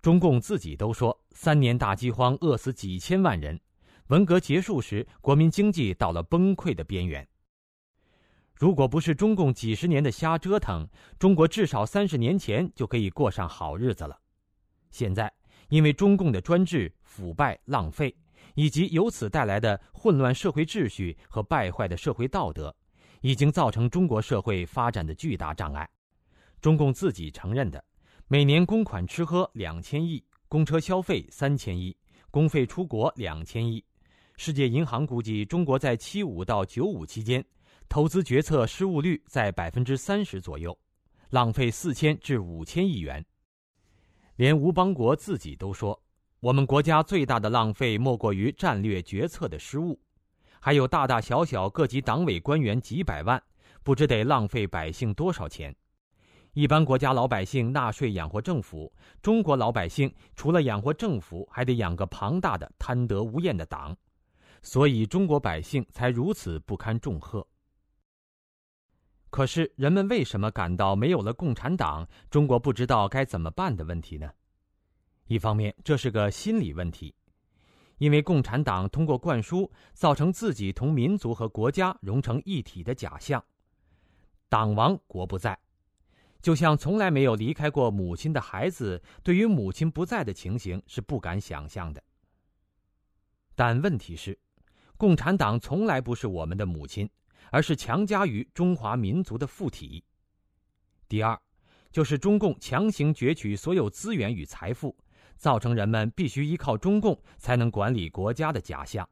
[0.00, 3.60] 中共自己都说三年大饥荒饿死几千万人，
[4.06, 7.28] 文革结束时国民经济到了崩溃的边缘。
[8.54, 14.18] 如果不是中共几十年的瞎折腾，中国至少三十年前就可以过上好日子了。
[14.90, 15.30] 现在
[15.68, 18.16] 因为中共的专制、腐败、浪费，
[18.54, 22.74] 以及由此带来的混乱社会秩序和败坏的社会道德，
[23.20, 25.86] 已经造成中国社会发展的巨大障碍。
[26.60, 27.82] 中共自己承认的。
[28.28, 31.96] 每年公款吃喝两千亿，公车消费三千亿，
[32.30, 33.84] 公费出国两千亿。
[34.36, 37.44] 世界银行估计，中国在七五到九五期间，
[37.88, 40.76] 投资决策失误率在百分之三十左右，
[41.30, 43.24] 浪费四千至五千亿元。
[44.34, 45.98] 连吴邦国自己都说，
[46.40, 49.98] 我们国家最大的浪费莫过于战略决策的失误，
[50.60, 53.42] 还有大大小小各级党委官员几百万，
[53.82, 55.74] 不知得浪费百姓多少钱。
[56.56, 58.90] 一般国家老百姓纳税养活政府，
[59.20, 63.94] 中国老百姓除了养活政府，还得养个庞大的贪得无厌的党，
[64.62, 67.46] 所以中国百姓才如此不堪重荷。
[69.28, 74.30] 可是人们为什么感到没有了共产党，中国不知道该怎么办的问题呢？
[75.26, 77.14] 一方面，这是个心理问题，
[77.98, 83.44] 因为共产党通过灌输，造成自己同民族和国家融成一体的假象，
[84.48, 85.58] 党亡国不在。
[86.46, 92.00] 就像从来没有离开过母亲的孩子，对于母亲不在的情形是不敢想象的。
[93.56, 94.38] 但问题是，
[94.96, 97.10] 共产党从来不是我们的母亲，
[97.50, 100.04] 而是强加于中华民族的附体。
[101.08, 101.36] 第二，
[101.90, 104.96] 就是中共强行攫取所有资源与财富，
[105.34, 109.08] 造成人们必须依靠中共才能管理国家的假象。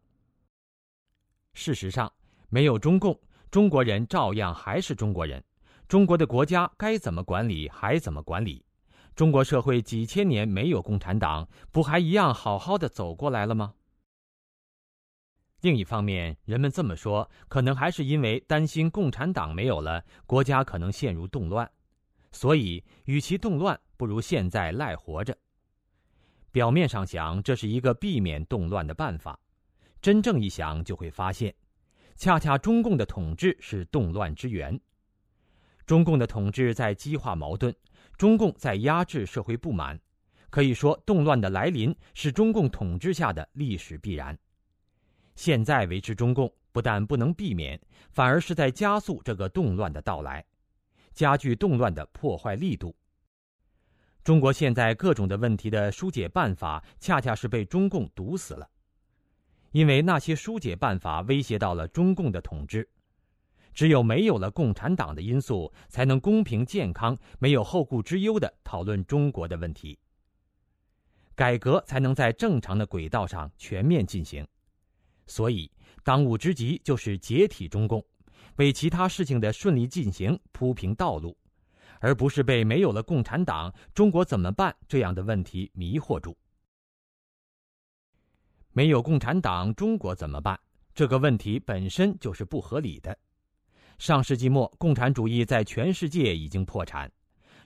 [1.52, 2.12] 事实上，
[2.48, 3.20] 没有中共，
[3.50, 5.44] 中国人照样还是中国人。
[5.86, 8.64] 中国的国家该怎么管理还怎么管理，
[9.14, 13.74] 中国社会几千年没有共产党，不还一样好好的走过来了吗？
[15.60, 21.70] 另一方面，人们这么说，可能还是因为担心共产党没有了，国家可能陷入动乱，
[22.32, 25.36] 所以与其动乱，不如现在赖活着。
[26.50, 29.38] 表面上想，这是一个避免动乱的办法，
[30.00, 31.54] 真正一想，就会发现，
[32.16, 34.78] 恰恰中共的统治是动乱之源。
[35.86, 37.74] 中共的统治在激化矛盾，
[38.16, 40.00] 中共在压制社会不满，
[40.50, 44.38] 可以说动乱的来临是中共统治下的历史必然。
[45.34, 50.44] 现在维持中共不但不能避免，反而是在加速这个动乱的到来，
[51.12, 52.94] 加剧动乱的破坏力度。
[54.22, 58.66] 中国现在各种的问题的疏解办法，恰恰是被中共堵死了，
[59.72, 62.88] 因为那些疏解办法威胁到了中共的统治。
[63.74, 69.98] 只有没有了共产党的因素，才能公平健康、没有后顾之忧的讨论中国的问题，
[71.34, 74.46] 改革才能在正常的轨道上全面进行。
[75.26, 75.70] 所以，
[76.04, 78.04] 当务之急就是解体中共，
[78.56, 81.37] 为其他事情的顺利进行铺平道路，
[81.98, 86.37] 而不是被没有了共产党，中国怎么办这样的问题迷惑住。
[88.70, 90.58] 没有共产党，中国怎么办？
[90.94, 93.16] 这个问题本身就是不合理的。
[93.98, 97.11] 上世纪末，共产主义在全世界已经破产。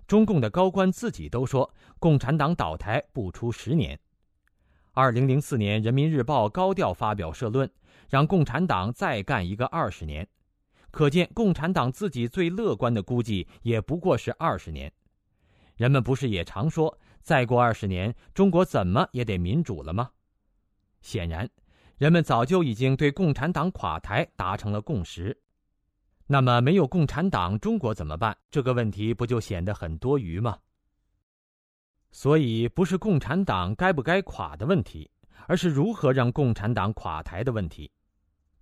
[0.06, 3.98] 中共的高官自己都说，共产党倒台不出十年。
[4.92, 7.70] 二零零四年，《人民日报》高调发表社论，
[8.08, 10.26] 让共产党再干一个二十年。
[10.90, 14.90] 可见，共产党自己最乐观的估计也不过是二十年。
[15.76, 20.10] 人们不是也常说，再过二十年，中国怎么也得民主了吗？
[21.02, 21.48] 显然，
[21.98, 25.38] 人们早就已经对共产党垮台达成了共识。
[26.30, 28.36] 那么没有共产党，中国怎么办？
[28.50, 30.58] 这个问题不就显得很多余吗？
[32.10, 35.10] 所以不是共产党该不该垮的问题，
[35.46, 37.90] 而是如何让共产党垮台的问题。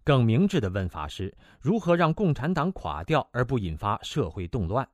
[0.05, 4.88] 更明智的问法是如何让共产党垮掉而不引发社会动乱。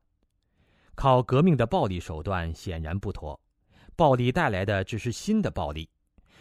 [0.94, 3.38] 靠革命的暴力手段显然不妥，
[3.96, 5.86] 暴力带来的只是新的暴力。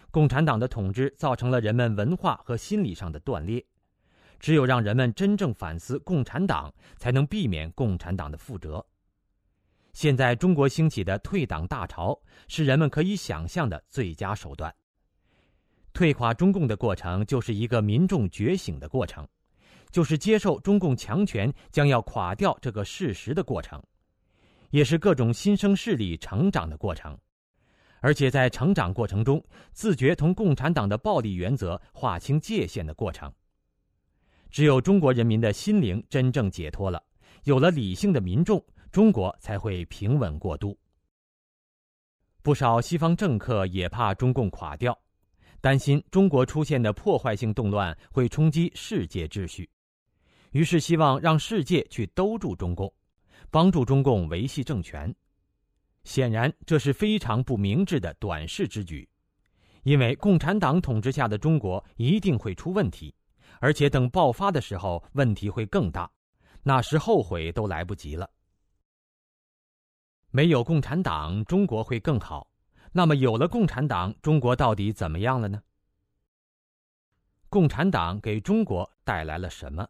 [0.09, 3.65] 共产党的统治造成了人们文化和心理上的断裂。
[4.41, 8.83] 只有让人们真正反思共产党，才能避免共产党的覆辙。
[9.93, 14.73] 现在中国兴起的退党大潮，是人们可以想象的最佳手段。
[15.93, 19.27] 退垮中共的过程，就是一个民众觉醒的过程，
[19.91, 23.79] 就是接受中共强权将要垮掉这个事实的过程，
[24.71, 27.15] 也是各种新生势力成长的过程，
[27.99, 33.31] 而且在成长过程中，自觉同共产党的暴力原则划清界限的过程。
[34.51, 37.01] 只有中国人民的心灵真正解脱了，
[37.45, 40.77] 有了理性的民众，中国才会平稳过渡。
[42.41, 44.97] 不少西方政客也怕中共垮掉，
[45.61, 49.69] 担心中国出现的破坏性动乱会冲击世界秩序，
[50.51, 52.93] 于是希望让世界去兜住中共，
[53.49, 55.13] 帮助中共维系政权。
[56.03, 59.07] 显然，这是非常不明智的短视之举，
[59.83, 63.13] 因为共产党统治下的中国一定会出问题，
[63.61, 66.11] 而且等爆发的时候，问题会更大，
[66.63, 68.27] 那时后悔都来不及了。
[70.31, 72.49] 没有共产党，中国会更好。
[72.91, 75.61] 那么有了共产党，中国到底怎么样了呢？
[77.49, 79.87] 共产党给中国带来了什么？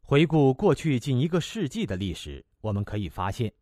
[0.00, 3.52] 回顾过去近一个世纪的历史，我们可以发现，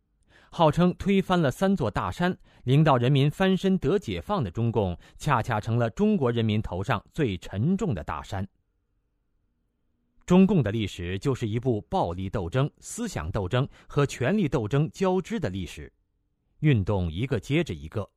[0.49, 8.47] 号称推翻了三座大山，领导人民翻身得解放的中共，恰恰成了中国人民头上最沉重的大山。
[10.25, 15.91] 中共的历史就是一部暴力斗争、思想斗争和权力斗争交织的历史，
[16.59, 18.09] 运动一个接着一个，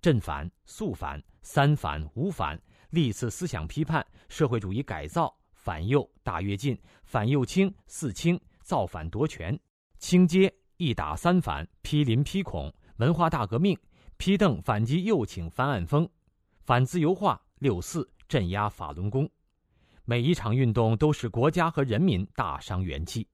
[0.00, 2.60] 正反、肃反、三反、五反，
[2.90, 9.58] 历次思想批判、社会主义改造、反右、大跃进、反右倾、四清、造反夺权、
[9.98, 13.76] 清街、一打三反、批林批孔、文化大革命、
[14.16, 16.08] 批邓反击右倾翻案风、
[16.60, 19.28] 反自由化、六四镇压法轮功。
[20.04, 23.26] 每一场运动都使国家和人民大伤元气，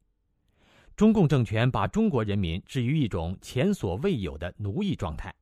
[0.96, 5.34] 中共政权把中国人民置于一种前所未有的奴役状态，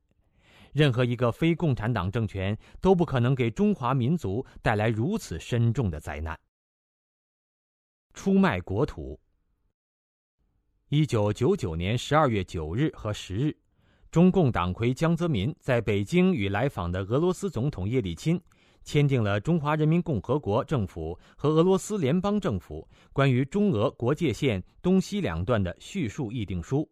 [0.72, 6.36] 任何一个非共产党政权都不可能给中华民族带来如此深重的灾难。
[8.12, 9.20] 出卖国土。
[10.94, 13.56] 一九九九年十二月九日和十日，
[14.10, 18.38] 中共党魁江泽民在北京与来访的俄罗斯总统叶利钦。
[18.84, 26.86] 签订了中华人民共和国政府和俄罗斯联邦政府关于中俄国界线东西两段的叙述议定书，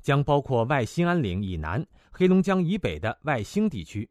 [0.00, 4.08] 将包括外兴安岭以南、黑龙江以北的外兴地区，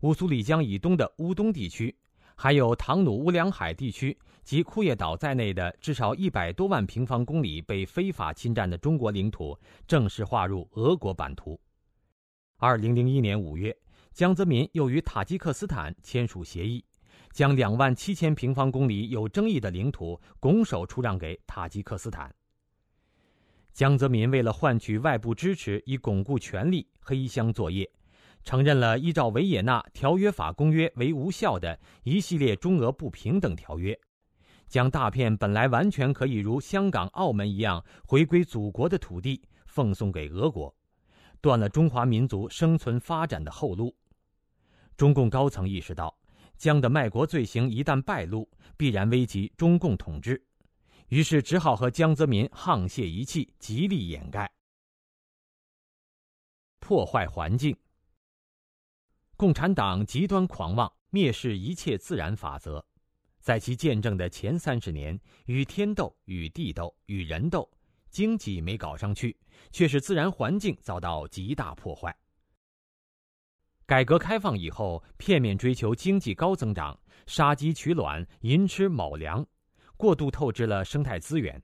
[0.00, 1.94] 乌苏里江以东的乌东地区，
[2.34, 11.60] 还有唐努乌梁海地区及库页岛在内的至少一百多万平方公里被非法侵占的中国领土，正式划入俄国版图。
[12.58, 13.76] 二零零一年五月。
[14.12, 16.82] 江泽民又与塔吉克斯坦签署协议，
[17.32, 22.34] 将两万七千平方公里有争议的领土拱手出让给塔吉克斯坦。
[23.74, 27.86] 江泽民为了换取外部支持以巩固权力，黑箱作业，
[28.42, 34.00] 承认了依照维也纳条约法公约为无效的一系列中俄不平等条约，
[34.68, 40.74] 将大片本来完全可以如香港、澳门一样回归祖国的土地奉送给俄国，
[41.40, 43.96] 断了中华民族生存发展的后路。
[44.96, 46.18] 中共高层意识到，
[46.56, 50.42] 江的卖国罪行一旦败露，必然危及中共统治，
[51.08, 54.50] 于是只好和江泽民沆瀣一气，极力掩盖、
[56.80, 57.76] 破坏环境。
[59.36, 62.82] 共产党极端狂妄，蔑视一切自然法则，
[63.46, 67.70] 在其见证的前三十年，与天斗、与地斗、与人斗，
[68.10, 69.36] 经济没搞上去，
[69.70, 72.12] 却使自然环境遭到极大破坏。
[73.86, 79.46] 改革开放以后，片面追求经济高增长，杀鸡取卵，寅吃卯粮，
[79.96, 81.62] 过度透支了生态资源。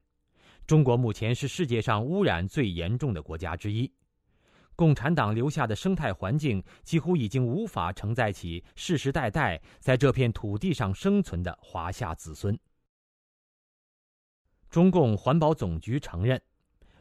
[0.68, 3.92] 中国目前是世界上污染最严重的国家之一。
[4.74, 12.58] 共产党留下的生态环境几乎已经无法承载起世世代代在这片土地上生存的华夏子孙。
[14.70, 16.40] 中共环保总局承认，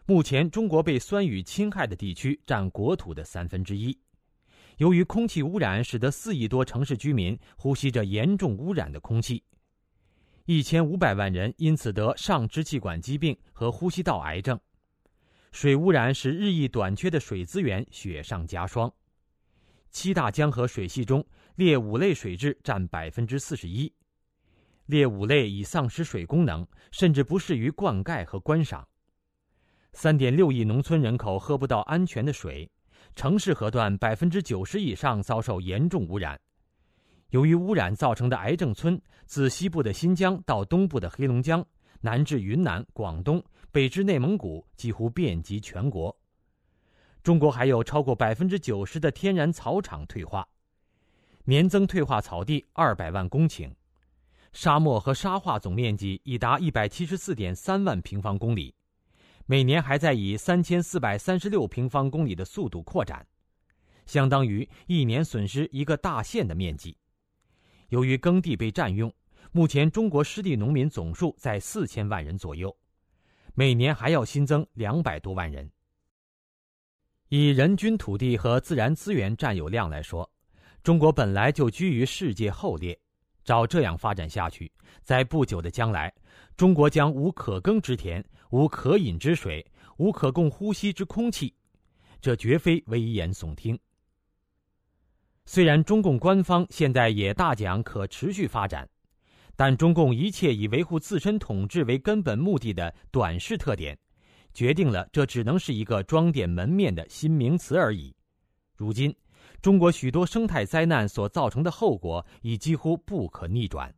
[0.05, 3.97] 目前中国被酸雨侵害的地区占国土的三分之一。
[4.77, 9.43] 由于空气污染，使得四亿多城市居民呼吸着严重污染的空气，
[10.45, 14.59] 一千五百万人因此得上支气管疾病和呼吸道癌症。
[15.51, 18.91] 水污染使日益短缺的水资源雪上加霜。
[19.89, 21.25] 七大江河水系中，
[21.55, 23.93] 劣五类水质占百分之四十一，
[24.85, 28.87] 劣五类已丧失水功能，甚至不适于灌溉和观赏。
[29.91, 32.69] 三点六亿农村人口喝不到安全的水。
[33.13, 36.39] 城市河段百分之九十以上遭受严重污染，
[37.31, 41.65] 由于污染造成的癌症村，自西部的新疆到东部的黑龙江，
[41.99, 46.13] 南至云南、广东，北至内蒙古，几乎遍及全国。
[47.23, 50.45] 中国还有超过百分之九十的天然草场退化，
[51.45, 53.71] 年增退化草地二百万公顷，
[54.51, 58.75] 沙漠和沙化总面积已达一百七十四点三万平方公里。
[59.45, 63.25] 每年还在以三千四百三十六平方公里的速度扩展，
[64.05, 66.97] 相当于一年损失一个大县的面积。
[67.87, 69.13] 由于耕地被占用，
[69.51, 72.75] 目前中国湿地农民总数在四千万人左右，
[73.53, 75.69] 每年还要新增两百多万人。
[77.29, 80.29] 以人均土地和自然资源占有量来说，
[80.83, 82.99] 中国本来就居于世界后列。
[83.43, 84.71] 照这样发展下去，
[85.01, 86.13] 在不久的将来，
[86.55, 89.65] 中国将无可耕之田，无可饮之水，
[89.97, 91.51] 无可供呼吸之空气。
[92.21, 93.77] 这绝非危言耸听。
[95.45, 98.87] 虽然中共官方现在也大讲可持续发展，
[99.55, 103.97] 但中共一切以维护自身统治为根本目的的短视特点，
[104.53, 108.15] 决定了这只能是一个装点门面的新名词而已。
[108.75, 109.15] 如今。
[109.61, 113.93] 中国许多生态灾难所造成的后果已几乎不可逆转，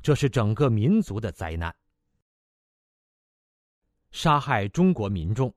[0.00, 1.74] 这是整个民族的灾难。
[4.12, 5.52] 杀害中国民众。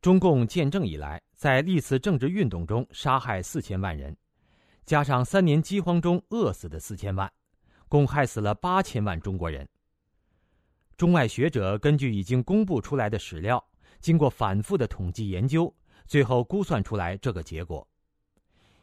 [0.00, 4.16] 中共建政以来，在历次政治运动中杀害四千万人，
[4.86, 7.32] 加上三年饥荒中饿死的四千万，
[7.88, 9.68] 共害死了八千万中国人。
[10.96, 13.64] 中外学者根据已经公布出来的史料，
[14.00, 15.74] 经过反复的统计研究。
[16.06, 17.88] 最后估算出来这个结果，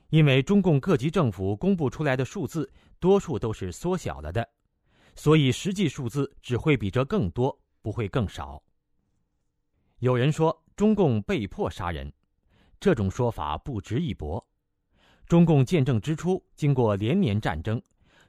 [0.09, 2.67] 因为中共各级政府公布出来的数字
[2.99, 4.49] 多数都是缩小了的，
[5.15, 8.59] 所以实际数字只会比这更多，不会更少。
[9.99, 12.11] 有人说中共被迫杀人，
[12.79, 14.43] 这种说法不值一驳。
[15.31, 17.81] 中共建政之初，经过连年战争，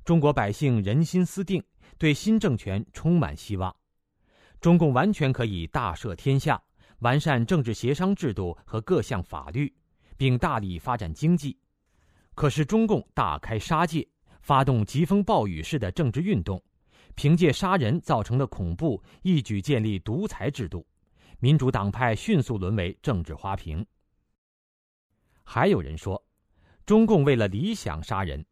[0.05, 1.61] 中国百姓人心思定，
[1.99, 3.75] 对新政权充满希望，
[4.61, 6.63] 中共完全可以大赦天下。
[7.01, 9.75] 完善政治协商制度和各项法律，
[10.17, 11.59] 并大力发展经济。
[12.37, 14.07] 可是中共大开杀戒，
[14.41, 16.63] 发动疾风暴雨式的政治运动，
[17.17, 20.87] 凭借杀人造成的恐怖，一举建立独裁制度，
[21.41, 23.85] 民主党派迅速沦为政治花瓶。
[25.43, 26.25] 还有人说，
[26.85, 28.45] 中共为了理想杀人，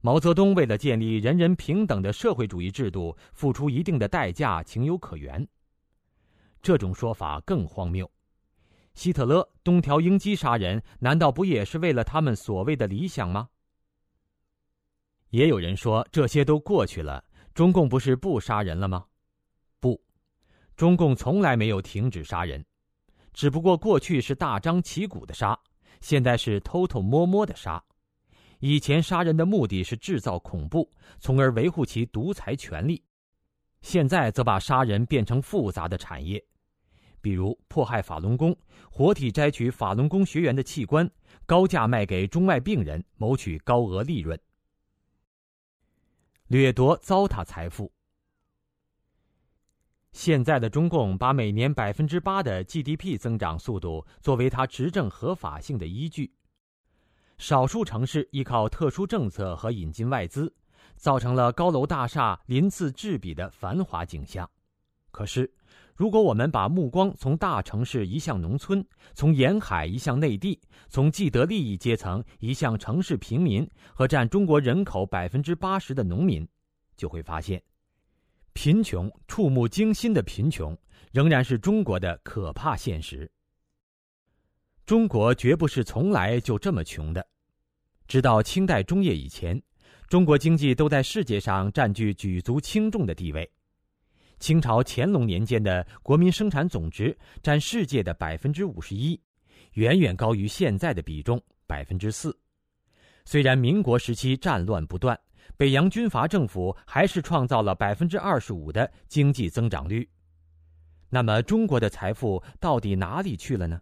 [0.00, 5.46] 毛泽东为了建立人人平等的社会主义制度，付出一定的代价，情有可原。
[6.62, 8.10] 这种说法更荒谬。
[8.94, 13.48] 希特勒、东条英机杀人，难道不也是为了他们所谓的理想吗？
[15.28, 19.06] 也有人说这些都过去了，中共不是不杀人了吗？
[19.78, 20.02] 不，
[20.76, 22.64] 中共从来没有停止杀人，
[23.32, 25.58] 只不过过去是大张旗鼓的杀，
[26.00, 27.82] 现在是偷偷摸摸的杀。
[28.58, 33.02] 以前杀人的目的是制造恐怖，从而维护其独裁权力，
[33.80, 36.44] 现在则把杀人变成复杂的产业。
[37.22, 38.56] 比如迫害法轮功，
[38.90, 41.10] 活体摘取法轮功学员的器官，
[41.46, 44.38] 高价卖给中外病人，谋取高额利润；
[46.48, 47.92] 掠夺糟蹋财富。
[50.12, 56.32] 现在的中共把每年百分之八的 GDP 增长速度作为它执政合法性的依据，
[57.38, 60.52] 少数城市依靠特殊政策和引进外资，
[60.96, 64.48] 造成了高楼大厦鳞次栉比的繁华景象。
[65.10, 65.52] 可是。
[65.96, 68.82] 如果我们把目光从大城市移向农村，
[69.12, 70.58] 从沿海移向内地，
[70.88, 76.48] 从既得利益阶层移向城市平民和占中国人口百分之八十的农民，
[76.96, 77.62] 就会发现，
[78.52, 80.76] 贫穷触目惊心的贫穷
[81.12, 83.30] 仍然是中国的可怕现实。
[84.84, 87.26] 中国绝不是从来就这么穷的，
[88.08, 89.60] 直到清代中叶以前，
[90.08, 93.48] 中国经济都在世界上占据举足轻重的地位。
[94.40, 99.20] 清朝乾隆年间的国民生产总值占世界的百分之五十一，
[99.74, 102.36] 远远高于现在的比重百分之四。
[103.24, 105.16] 虽然民国时期战乱不断，
[105.60, 110.08] 北洋军阀政府还是创造了百分之二十五的经济增长率。
[111.10, 113.78] 那么，中国的财富到底哪里去了呢？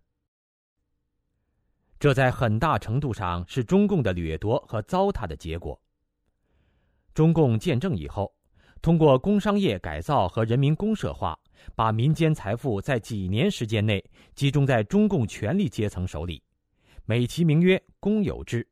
[2.01, 5.81] 这在很大程度上是中共的掠夺和糟蹋的结果。
[7.15, 8.35] 中共建政以后。
[8.83, 11.39] 通过工商业改造和人民公社化，
[11.77, 14.05] 把民间财富在几年时间内
[14.35, 16.43] 集中在中共权力阶层手里，
[17.05, 18.67] 美其名曰公有制，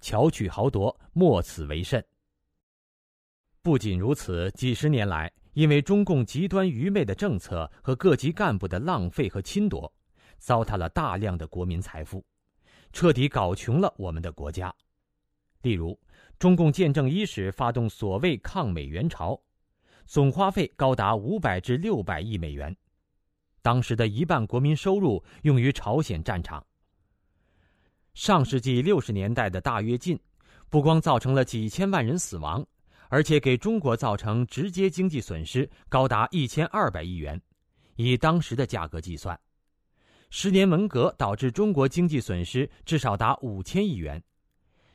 [0.00, 2.04] 巧取豪夺，莫此为甚。
[3.62, 9.92] 不仅如此，几十年来，因为中共极端愚昧的政策和各级干部的浪费和侵夺，
[10.38, 12.24] 糟蹋了大量的国民财富，
[12.92, 14.74] 彻底搞穷了我们的国家。
[15.62, 15.98] 例如。
[16.38, 19.38] 中共建政伊始发动所谓抗美援朝，
[20.06, 22.74] 总花费高达五百至六百亿美元，
[23.60, 26.64] 当时的一半国民收入用于朝鲜战场。
[28.14, 30.18] 上世纪六十年代的大跃进，
[30.70, 32.66] 不光造成了几千万人死亡，
[33.10, 37.38] 而且给中国造成直接经济损失高达一千二百亿元，
[37.96, 39.38] 以当时的价格计算，
[40.30, 44.22] 十年文革导致中国经济损失至少达五千亿元。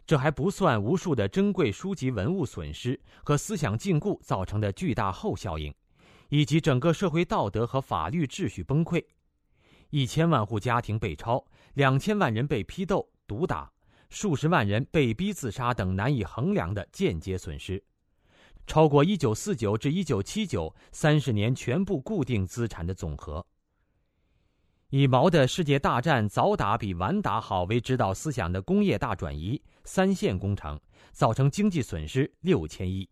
[0.08, 5.74] 这还不算无数的珍贵书籍文物损失和思想禁锢造成的巨大后效应，
[6.30, 9.04] 以及整个社会道德和法律秩序崩溃。
[9.90, 13.70] 一千万户家庭被抄，两千万人被批斗、毒打，
[14.10, 17.84] 数十万人被逼自杀等难以衡量的间接损失，
[18.68, 23.46] 超过一九四九至一九七九三十年全部固定资产的总和。
[24.90, 30.80] 以毛的世界大战早打比晚打好为指导思想的工业大转移三线工程，
[31.12, 33.10] 造成经济损失六千亿。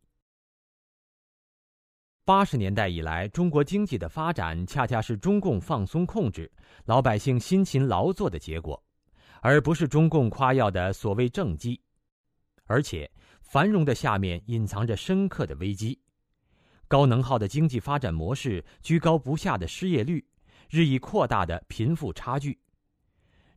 [2.26, 6.50] 八十年代以来，中国经济的发展恰恰是中共放松控制、
[6.86, 8.82] 老百姓辛勤劳作的结果，
[9.42, 11.82] 而不是中共夸耀的所谓政绩。
[12.66, 13.12] 而且，
[13.54, 16.00] 繁荣的下面隐藏着深刻的危机：
[16.88, 20.26] 高能耗的经济发展模式、居高不下的失业率、
[20.72, 22.58] 日益扩大的贫富差距。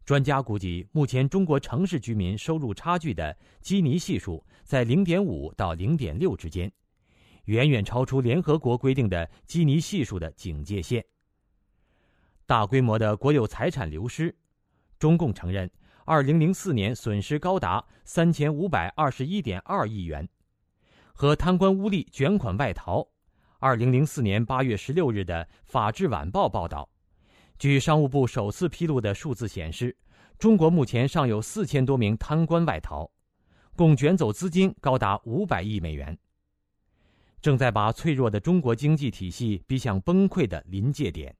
[0.04, 6.70] 专家估计，目前中国城市居民收入差距的基尼系数在零点五到零点六之间。
[7.46, 11.02] 远远超出联合国规定的基尼系数的警戒线。
[12.44, 14.36] 大规模的国有财产流失，
[14.98, 15.70] 中共承认，
[16.08, 20.28] 二零零四年损失高达三千五百二十一点二亿元，
[21.12, 23.04] 和贪官污吏卷款外逃。
[23.58, 26.88] 二零零四年八月十六日的《法制晚报》报道，
[27.58, 29.96] 据商务部首次披露的数字显示，
[30.38, 33.10] 中国目前尚有四千多名贪官外逃，
[33.74, 36.16] 共卷走资金高达五百亿美元。
[37.42, 41.34] 正在把脆弱的中国经济体系逼向崩溃的临界点。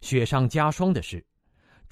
[0.00, 1.24] 雪上加霜的是，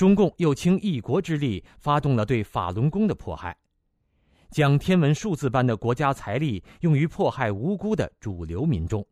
[0.00, 3.54] 中共又倾一国之力发动了对法轮功的迫害，
[4.50, 9.06] 将天文数字般的国家财力用于迫害无辜的主流民众，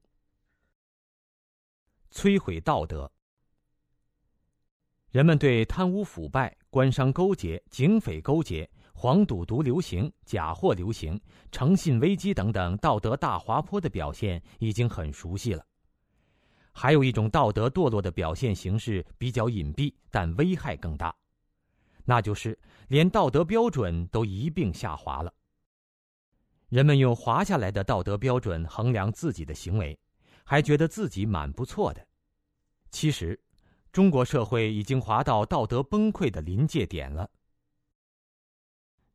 [2.11, 3.13] 摧毁道德。
[5.11, 8.67] 人们对贪污腐败、官商勾结、警匪勾结。
[8.95, 11.21] 黄赌毒流行、假货流行、
[11.53, 15.63] 诚信危机等等道德大滑坡的表现已经很熟悉了。
[16.81, 21.13] 还有一种道德堕落的表现形式比较隐蔽，但危害更大，
[22.05, 22.57] 那就是
[22.87, 25.35] 连道德标准都一并下滑了。
[26.69, 29.99] 人们用滑下来的道德标准衡量自己的行为，
[30.45, 32.07] 还觉得自己蛮不错的。
[32.93, 33.37] 其实，
[33.91, 37.29] 中国社会已经滑到道德崩溃的临界点了。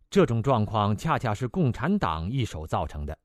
[0.09, 3.17] 这种状况恰恰是共产党一手造成的。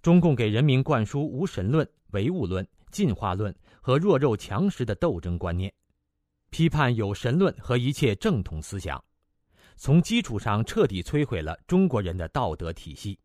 [0.00, 5.72] 中共给人民灌输无神论、唯物论、进化论和弱肉强食的斗争观念，
[6.50, 9.02] 批判有神论和一切正统思想，
[9.76, 13.18] 从基础上彻底摧毁了中国人的道德体系。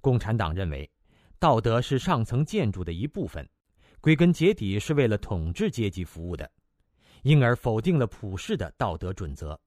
[0.00, 0.90] 共产党认为，
[1.38, 3.48] 道德是上层建筑的一部分，
[4.00, 6.50] 归根结底是为了统治阶级服务的，
[7.22, 9.60] 因而否定了普世的道德准则。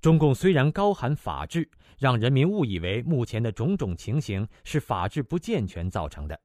[0.00, 6.40] 中共虽然高喊法治，让人民误以为目前的种种情形是法治不健全造成的，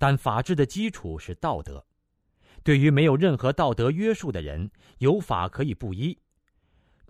[0.00, 1.84] 但法治的基础是道德。
[2.62, 6.18] 对于没有任何道德约束的人，有法可以不依。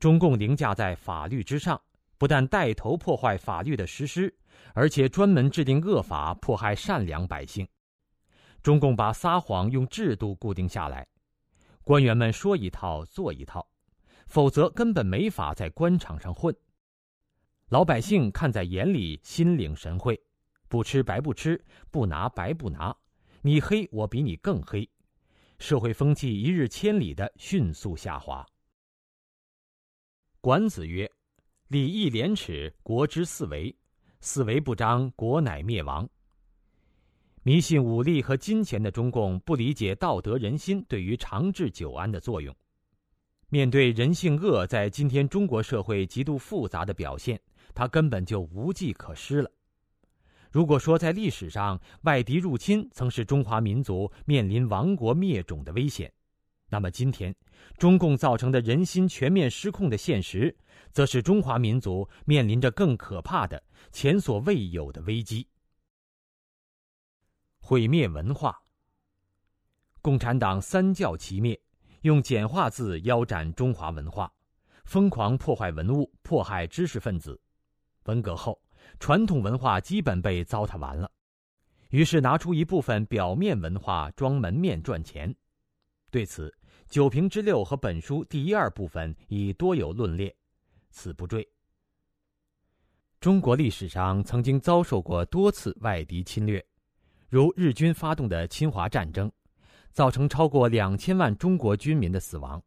[0.01, 1.80] 中共凌驾在法律之上，
[2.18, 4.34] 不但带头破坏法律的实施，
[4.74, 7.64] 而且专门制定恶法迫害善良百姓。
[8.61, 11.07] 中共把撒谎用制度固定下来，
[11.84, 13.64] 官员们说一套做一套。
[14.26, 16.53] 否则根本没法在官场上混。
[17.68, 20.20] 老百姓看在眼里，心领神会，
[20.71, 21.61] 不吃白不吃，
[21.91, 22.97] 不拿白不拿，
[23.43, 24.89] 你黑我比你更黑，
[25.59, 28.47] 社会风气一日千里的迅速下滑。
[30.41, 31.11] 管子曰
[31.66, 33.75] ：“礼义廉耻，国之四维；
[34.21, 36.09] 四维不张，国乃灭亡。”
[37.43, 42.55] 迷信武力和金钱的中共，不理解道德人心对于长治久安的作用。
[43.49, 47.41] 面对人性恶在今天中国社会极度复杂的表现，
[47.75, 49.51] 他根本就无计可施了。
[50.51, 56.12] 如果说在历史上外敌入侵曾是中华民族面临亡国灭种的危险，
[56.68, 57.34] 那么今天
[57.78, 60.57] 中共造成的人心全面失控的现实，
[60.92, 65.46] 则是中华民族面临着更可怕的、前所未有的危机——
[67.62, 68.61] 毁灭文化。
[70.03, 71.61] 共产党三教齐灭。
[72.03, 74.32] 用简化字腰斩中华文化，
[74.86, 77.38] 疯狂破坏文物，迫害知识分子。
[78.05, 78.59] 文革后，
[79.01, 81.11] 传统文化基本被糟蹋完了，
[81.88, 85.34] 于是拿出一部分表面文化装门面赚钱。
[86.11, 86.55] 对此，
[86.88, 90.32] 九瓶之六和本书第一二部分已多有论列，
[90.90, 91.44] 此不赘。
[93.18, 96.64] 中国历史上曾经遭受过多次外敌侵略，
[97.28, 99.30] 如日军发动的侵华战争。
[99.92, 102.62] 造成超过两千万中国军民的死亡，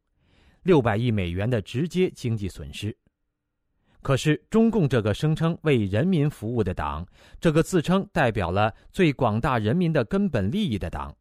[0.64, 2.96] 六百亿美元的直接经济损失。
[4.04, 7.08] 可是，中共这个声称为人民服务的党，
[7.40, 11.16] 这个自称代表了最广大人民的根本利益的党，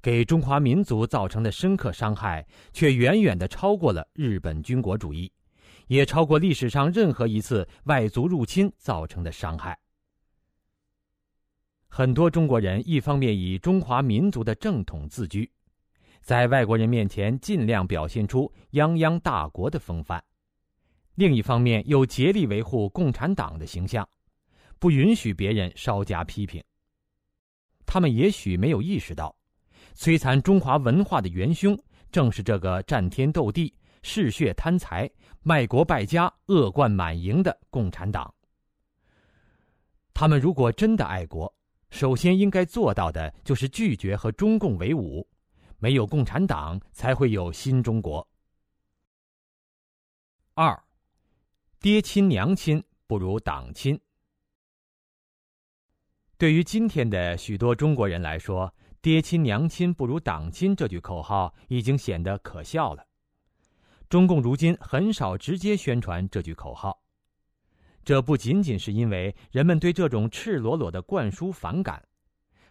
[0.00, 5.30] 给中华民族造成的深刻伤害，却远远的超过了日本军国主义，
[5.86, 9.78] 也超过历史上任何一次外族入侵造成的伤害。
[11.88, 15.50] 很多中国人一方面以中华民族的正统自居，
[16.22, 20.18] 在外国人面前尽量表现出泱泱大国的风范；
[21.18, 24.08] 另一方面又竭力维护共产党的形象，
[24.78, 26.62] 不允许别人稍加批评。
[27.84, 29.34] 他们也许没有意识到，
[29.96, 31.76] 摧残中华文化的元凶
[32.12, 35.10] 正是这个战天斗地、嗜血贪财、
[35.42, 38.32] 卖国败家、恶贯满盈的共产党。
[40.14, 41.52] 他们如果真的爱国，
[41.90, 45.28] 首先应该做到的就是拒绝和中共为伍，
[45.78, 48.24] 没有共产党才会有新中国。
[50.54, 50.80] 二，
[51.80, 53.96] 爹亲娘亲不如党亲。
[56.36, 63.06] 对于今天的许多中国人来说，“爹亲娘亲不如党亲”这句口号已经显得可笑了。
[64.08, 67.00] 中共如今很少直接宣传这句口号。
[68.04, 72.04] 这不仅仅是因为人们对这种赤裸裸的灌输反感，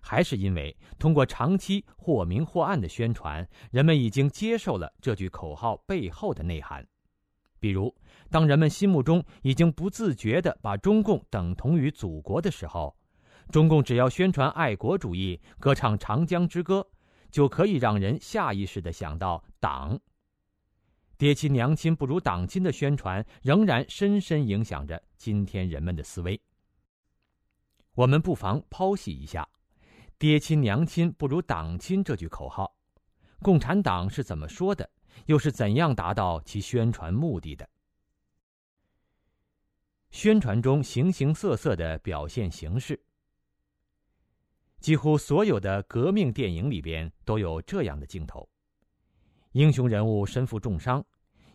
[0.02, 6.86] 还是因为通过长期或明或暗的宣传，人们已经接受了这句口号背后的内涵。
[7.68, 7.94] 比如，
[8.30, 12.96] 当人们心目中已经不自觉地把中共等同于祖国的时候，
[13.52, 16.80] 中共只要宣传爱国主义、歌唱《长江之歌》，
[17.30, 20.00] 就可以让人下意识地想到党。
[21.18, 26.40] 爹亲娘亲不如党亲的宣传仍然深深影响着今天人们的思维。
[27.96, 29.46] 我们不妨剖析一下
[30.18, 32.74] “爹亲娘亲不如党亲”这句口号，
[33.42, 34.90] 共产党是怎么说的，
[35.26, 37.68] 又是怎样达到其宣传目的的？
[40.10, 43.00] 宣传中形形色色的表现形式，
[44.80, 48.48] 几乎所有的革命电影里边都有这样的镜头。
[49.52, 51.06] 英雄人物身负重伤，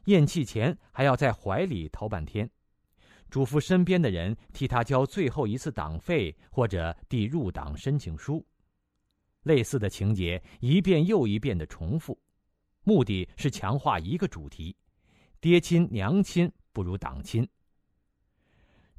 [0.05, 2.49] 咽气前还要在怀里掏半天，
[3.31, 8.45] 嘱咐身边的人替他交最后一次党费或者递入党申请书。
[9.45, 12.21] 类似的情节一遍又一遍的重复，
[12.85, 14.77] 目的是强化一个主题：
[15.41, 17.47] 爹亲娘亲不如党亲。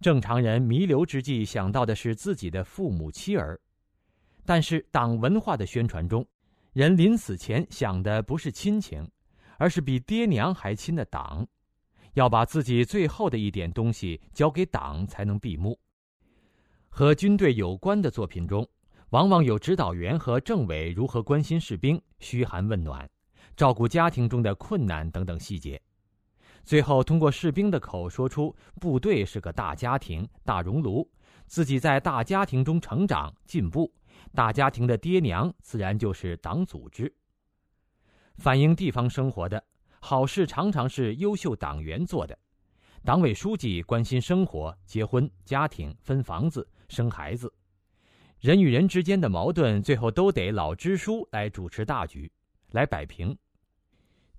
[0.02, 3.60] 正常人弥留之际想到的是自己的父母妻儿，
[4.46, 6.26] 但是党文化的宣传中。
[6.74, 9.08] 人临死前想的不是亲情，
[9.58, 11.48] 而是比爹娘还亲的党，
[12.16, 15.80] 要把自己最后的一点东西交给党才能闭幕。
[16.90, 18.68] 和军队有关的作品中，
[19.12, 23.08] 往往有指导员和政委如何关心士兵、嘘寒问暖、
[23.56, 25.82] 照顾家庭中的困难等等细节，
[26.64, 31.08] 最后通过士兵的口说出部队是个大家庭、大熔炉，
[31.46, 33.94] 自己在大家庭中成长进步。
[34.34, 37.14] 大家庭的爹娘自然就是党组织。
[38.38, 39.64] 反映地方生活的
[40.00, 42.38] 好事常常是优秀党员做的，
[43.04, 47.54] 党委书记关心生活、结婚、家庭、分房子、生孩子，
[48.40, 52.32] 人与人之间的矛盾最后都得老支书来主持大局，
[52.72, 53.38] 来摆平。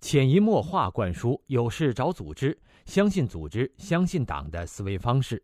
[0.04, 5.42] 潜移默化灌输有事找组织、相信组织、相信党的思维方式。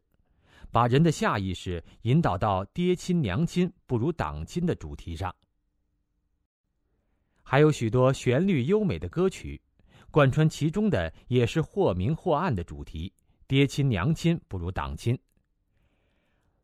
[0.70, 5.34] 把人的下意识引导到“爹亲娘亲不如党亲”的主题上，
[7.42, 9.58] 还有许多旋律优美的歌曲，
[10.10, 13.10] 贯穿其中的也是或明或暗的主题
[13.48, 15.18] ：“爹亲娘亲不如党亲。”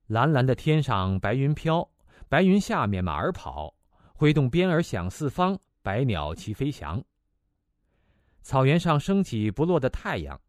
[0.08, 1.88] 蓝蓝的天上白云飘，
[2.28, 3.74] 白云下面马儿跑，
[4.12, 7.02] 挥动鞭儿响四方，百鸟齐飞翔。
[8.46, 10.40] 草原上升起不落的太阳。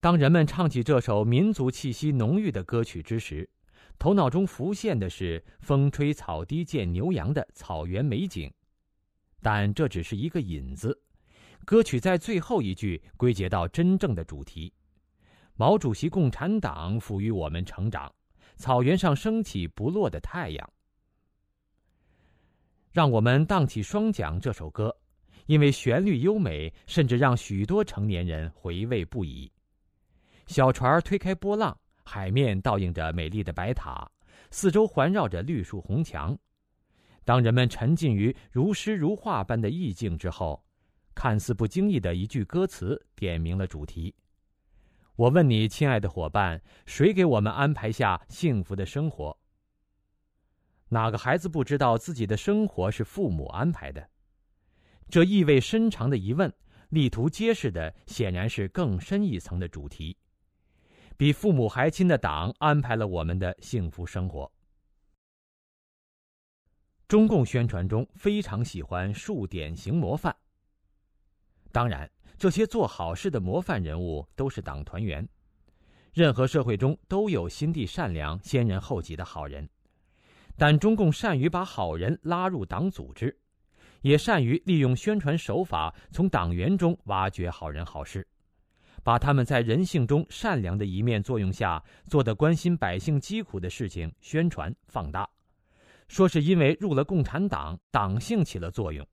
[0.00, 3.48] 当人们唱起这首民族气息浓郁的歌曲之时，
[3.98, 8.52] 头脑中浮现的是“风吹草低见牛羊”的草原美景，
[9.40, 11.00] 但这只是一个引子。
[11.64, 14.70] 歌曲在最后一句归结到真正的主题：
[15.54, 18.14] 毛主席共产党赋予我们成长，
[18.58, 20.70] 草原上升起不落的太阳。
[22.92, 24.38] 让我们荡起双桨。
[24.38, 24.94] 这首歌，
[25.48, 29.50] 因为旋律优美，甚至让许多成年人回味不已。
[30.46, 31.74] 小船推开波浪，
[32.04, 34.06] 海面倒映着美丽的白塔，
[34.50, 36.38] 四周环绕着绿树红墙。
[37.24, 40.62] 当人们沉浸于如诗如画般的意境之后，
[41.14, 44.14] 看似不经意的一句歌词点明了主题。
[45.16, 49.34] 我问你，亲爱的伙伴，谁给我们安排下幸福的生活？
[50.90, 54.06] 哪个孩子不知道自己的生活是父母安排的？
[55.10, 56.52] 这意味深长的疑问，
[56.90, 60.16] 力图揭示的显然是更深一层的主题。
[61.16, 64.50] 比父母还亲的党安排了我们的幸福生活。
[67.08, 70.36] 中共宣传中非常喜欢树典型模范。
[71.72, 75.26] 当然，这些做好事的模范人物都是党团员。
[76.12, 79.68] 任何社会中都有心地善良、先人后己的好人，
[80.56, 83.36] 但中共善于把好人拉入党组织，
[84.02, 88.26] 也善于利用宣传手法从党员中挖掘好人好事，
[89.02, 95.28] 把他们在人性中善良的一面作用下做的关心百姓疾苦的事情宣传放大，
[96.08, 99.06] 说是因为入了共产党，党性起了作用，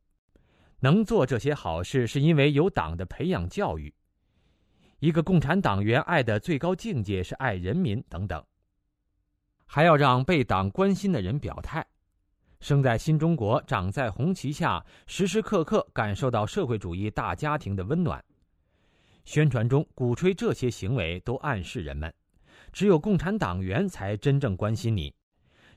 [0.79, 3.93] 能做这些好事是因为有党的培养教育。
[4.99, 8.43] 一个共产党员爱的最高境界是爱人民等等，
[9.65, 11.85] 还要让被党关心的人表态。
[12.65, 18.25] 生在新中国，长在红旗下，时时刻刻感受到社会主义大家庭的温暖。
[19.23, 22.11] 宣传中鼓吹这些行为，都暗示人们，
[22.73, 25.13] 只有共产党员才真正关心你，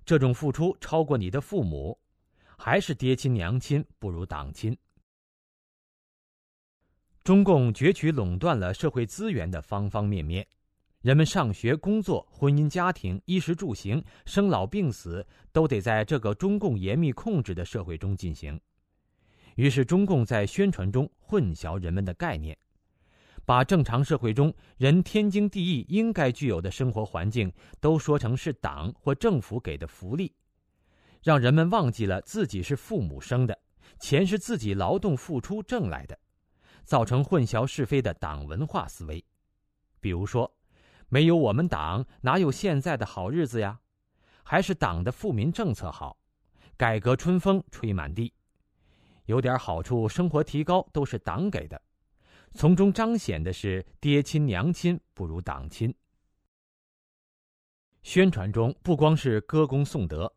[0.06, 1.98] 这种付出超过你的父母，
[2.56, 4.74] 还是爹亲娘亲不如党亲。
[7.22, 10.46] 中共攫取垄断了社会资源的方方面面，
[11.08, 18.60] 人们上学、工作、婚姻、家庭、衣食住行、生老病死，都得在这个中共严密控制的社会中进行。
[19.54, 22.54] 于是，中共在宣传中混淆人们的概念，
[23.46, 27.50] 把正常社会中人天经地义应该具有的生活环境
[27.80, 30.30] 都说成是党或政府给的福利，
[31.22, 33.58] 让人们忘记了自己是父母生的，
[33.98, 36.18] 钱是自己劳动付出挣来的。
[36.84, 39.24] 造成混淆是非的党文化思维，
[40.00, 40.54] 比如说，
[41.08, 43.80] 没有我们党哪有现在的好日子呀？
[44.42, 46.18] 还是党的富民政策好，
[46.76, 48.32] 改革春风吹满地，
[49.26, 51.80] 有点好处，生活提高都是党给的，
[52.54, 55.94] 从中彰显的是爹亲娘亲不如党亲。
[58.02, 60.32] 宣传中不光是歌功颂德，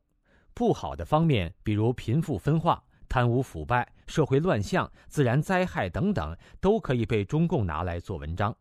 [0.53, 2.83] 不好的方面，比如贫富分化。
[3.07, 8.55] 贪污腐败、社会乱象、自然灾害等等，都可以被中共拿来做文章。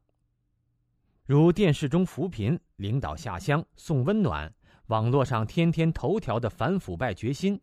[1.30, 4.52] 如电视中扶贫、领导下乡送温暖，
[4.88, 7.56] 网络上天天头条的反腐败决心、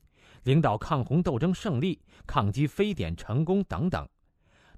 [0.43, 4.07] 领导抗洪斗争胜利、抗击非典成功等等，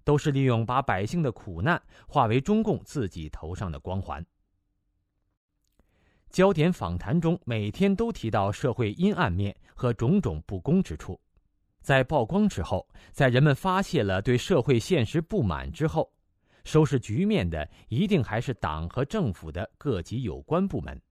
[0.04, 4.26] 都是利用把百姓的苦难化为中共自己头上的光环。
[6.32, 11.22] 焦点访谈中每天都提到社会阴暗面和种种不公之处。
[11.80, 16.12] 在曝光之后，在人们发泄了对社会现实不满之后，
[16.70, 21.02] 收拾局面的一定还是党和政府的各级有关部门。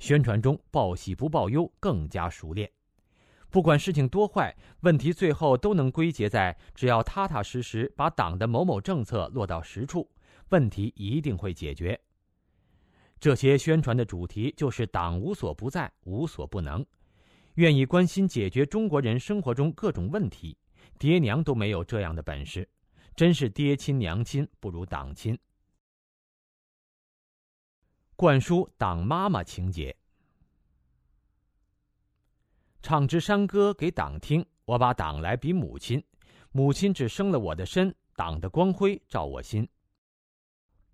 [0.00, 2.68] 宣传中报喜不报忧更加熟练，
[3.48, 10.10] 不管事情多坏，问题最后都能归结在只要踏踏实实把党的某某政策落到实处，
[10.48, 12.00] 问题一定会解决。
[13.20, 16.84] 这些宣传的主题就是党无所不在，无所不能。
[17.54, 20.58] 愿意关心解决中国人生活中各种问题，
[20.98, 22.68] 爹娘都没有这样的本事，
[23.14, 25.38] 真是爹亲娘亲不如党亲。
[28.16, 29.96] 灌输党妈妈情节，
[32.80, 36.02] 唱支山歌给党听，我把党来比母亲，
[36.52, 39.68] 母亲只生了我的身，党的光辉照我心。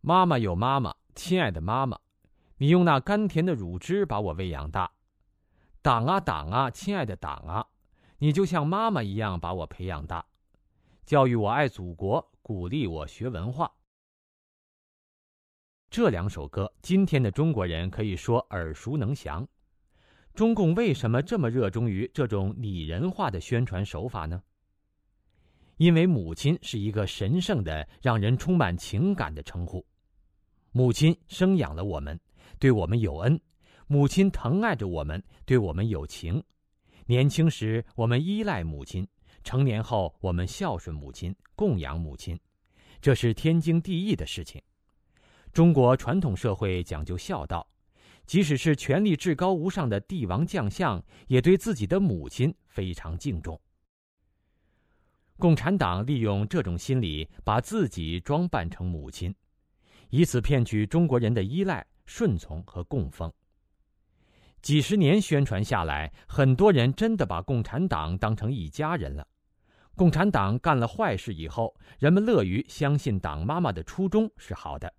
[0.00, 1.98] 妈妈有妈妈，亲爱的妈妈，
[2.56, 4.90] 你用那甘甜的乳汁把我喂养大。
[5.82, 7.66] 党啊党啊，亲爱的党啊，
[8.18, 10.24] 你就像妈妈一样把我培养大，
[11.08, 13.72] 教育我爱祖国，鼓励我学文化。
[15.88, 19.48] 这两首歌，今天的中国人可以说耳熟能详。
[20.34, 24.42] 中共为什么这么热衷于这种拟人化的宣传手法呢？
[25.78, 29.82] 因为母亲是一个神圣的、让人充满情感的称呼。
[30.72, 32.20] 母亲生养了我们，
[32.58, 33.40] 对我们有恩。
[33.86, 36.44] 母亲疼爱着我们，对我们有情。
[37.06, 39.08] 年轻时我们依赖母亲，
[39.48, 42.38] 成年后我们孝顺母亲，供养母亲，
[43.00, 44.60] 这是天经地义的事情。
[45.54, 47.66] 中国传统社会讲究孝道，
[48.26, 53.58] 即使是权力至高无上的帝王将相，也对自己的母亲非常敬重。
[55.38, 59.34] 共产党利用这种心理，把自己装扮成母亲，
[60.10, 63.32] 以此骗取中国人的依赖、顺从和供奉。
[64.60, 69.26] 几十年宣传下来，很多人真的把共产党当成一家人了。
[69.98, 74.94] 共产党干了坏事以后，人们乐于相信党妈妈的初衷是好的，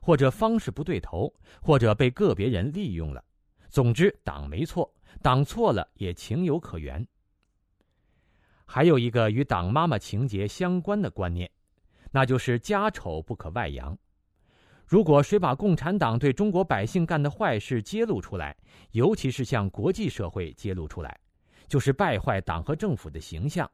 [0.00, 1.32] 或者方式不对头，
[1.62, 3.24] 或者被个别人利用了。
[3.68, 7.06] 总之，党没错，党错了也情有可原。
[8.66, 11.48] 还有一个与党妈妈情节相关的观念，
[12.10, 13.96] 那就是家丑不可外扬。
[14.88, 18.56] 如果谁把共产党对中国百姓干的坏事揭露出来，
[18.90, 21.16] 尤其是向国际社会揭露出来，
[21.68, 23.70] 就是败坏党和政府的形象，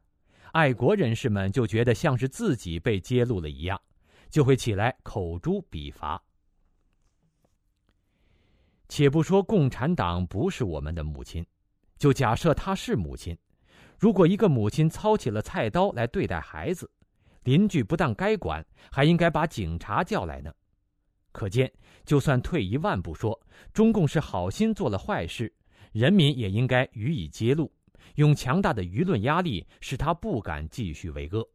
[0.51, 3.79] 爱国人士们就觉得像是自己被揭露了一样，
[4.29, 6.21] 就会起来口诛笔伐。
[8.87, 11.45] 且不说共产党不是我们的母亲，
[11.97, 13.37] 就假设她是母亲，
[13.99, 16.89] 如果一个母亲操起了菜刀来对待孩子，
[17.43, 20.51] 邻居不但该管，还应该把警察叫来呢。
[21.31, 21.71] 可见，
[22.03, 23.39] 就算退一万步说，
[23.71, 25.53] 中共是好心做了坏事，
[25.91, 27.71] 人民也应该予以揭露，
[28.15, 31.47] 用强大的舆论压力使他不敢继续为恶。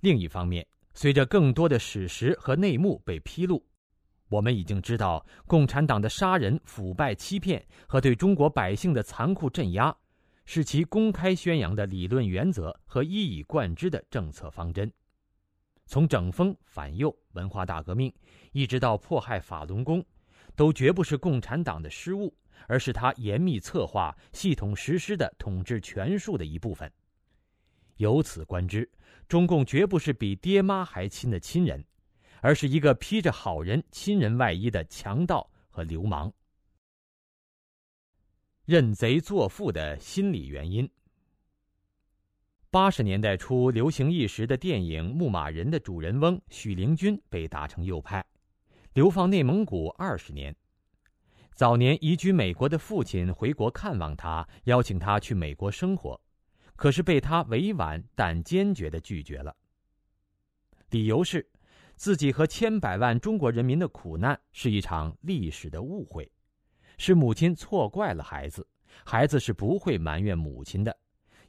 [0.00, 3.64] 另一方面，随着更多的史实和内幕被披露，
[4.28, 9.94] 我们已经知道共产党的杀人、腐败、欺骗和对中国百姓的残酷镇压，
[10.44, 14.92] 是其公开宣扬的理论原则和一以贯之的政策方针。
[15.86, 18.12] 从整风反右、文化大革命，
[18.52, 20.04] 一直到迫害法轮功，
[20.56, 22.34] 都绝不是共产党的失误，
[22.66, 26.90] 而是他严密策划、系统实施的统治权术的一部分。
[27.96, 28.90] 由此观之，
[29.28, 31.84] 中共绝不是比爹妈还亲的亲人，
[32.40, 36.32] 而是一个披着好人、亲人外衣的强盗和流氓。
[38.64, 40.88] 认贼作父的心理原因。
[42.70, 48.24] 八十年代初流行一时的电影《牧马人》的主人翁许灵均被打成右派，
[48.94, 50.56] 流放内蒙古二十年。
[51.54, 56.18] 早年移居美国的父亲回国看望他，邀请他去美国生活，
[56.76, 59.54] 可是被他委婉但坚决地拒绝了。
[60.90, 61.46] 理由是，
[61.94, 66.30] 自己和千百万中国人民的苦难是一场历史的误会，
[66.96, 68.66] 是母亲错怪了孩子，
[69.04, 70.96] 孩子是不会埋怨母亲的。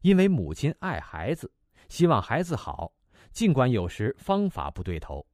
[0.01, 1.49] 因为母亲爱孩子，
[1.88, 2.93] 希望孩子好，
[3.32, 5.26] 尽管有时方法不对头。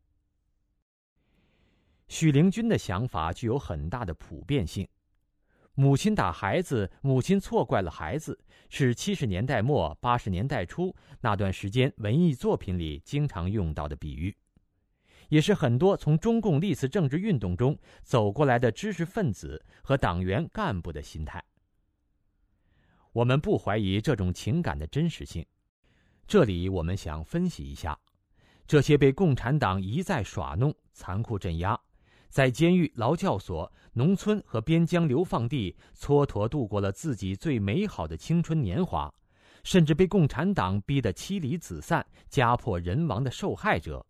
[2.09, 4.85] 许灵均的想法具有很大的普遍性。
[5.75, 8.37] 母亲打孩子，母亲错怪了孩子，
[8.67, 14.35] 是七十年代末八十年代初那段时间文艺作品里经常用到的比喻，
[15.29, 21.41] 也是很多从中共历次政治运动中走过来的知识分子和党员干部的心态。
[23.13, 25.45] 我们不怀疑这种情感的真实性。
[26.27, 27.97] 这里我们想分析一下，
[28.67, 31.79] 这些被共产党一再耍弄、残酷镇压，
[32.29, 39.13] 在监狱、劳教所、农村和边疆流放地蹉跎度过了自己最美好的青春年华，
[39.63, 44.05] 甚至被共产党逼得妻离子散、家破人亡的受害者，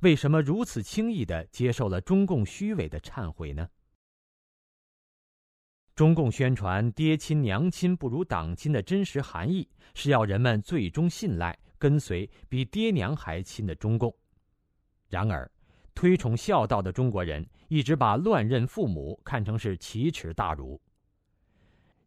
[0.00, 3.68] 为什么如此轻易地接受了中共虚伪的忏悔呢？
[5.94, 14.12] 中共宣传“爹亲娘亲不如党亲”的真实含义，是要人们最终信赖、跟随比爹娘还亲的中共。
[15.08, 15.48] 然而，
[15.94, 20.80] 推崇孝道的中国人一直把乱认父母看成是奇耻大辱。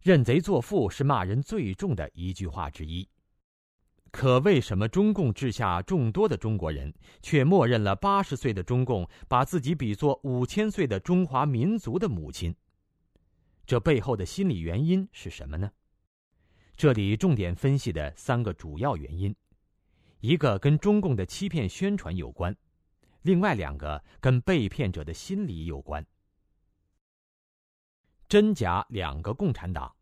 [0.01, 3.07] 认贼作父是骂人最重的一句话之一。
[4.11, 12.55] 可为什么中共治下众多的中国人却默认了八十岁的中共把自己比作五千岁的中华民族的母亲？
[13.65, 15.69] 这背后的心理原因是什么呢？
[16.77, 19.35] 这里重点分析的三个主要原因，
[20.21, 22.55] 一个跟中共的欺骗宣传有关，
[23.27, 26.05] 另外两个跟被骗者的心理有关。
[28.29, 29.93] 真假两个共产党，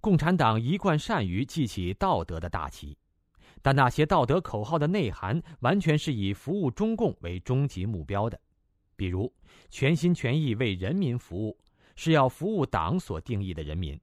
[0.00, 2.98] 共产党一贯善于记起道德的大旗，
[3.62, 8.40] 但那些道德口号的内涵完全是以服务中共为终极目标的。
[8.96, 9.32] 比如，
[9.70, 11.56] 全心全意为人民服务，
[11.94, 13.96] 是要服务党所定义的人民；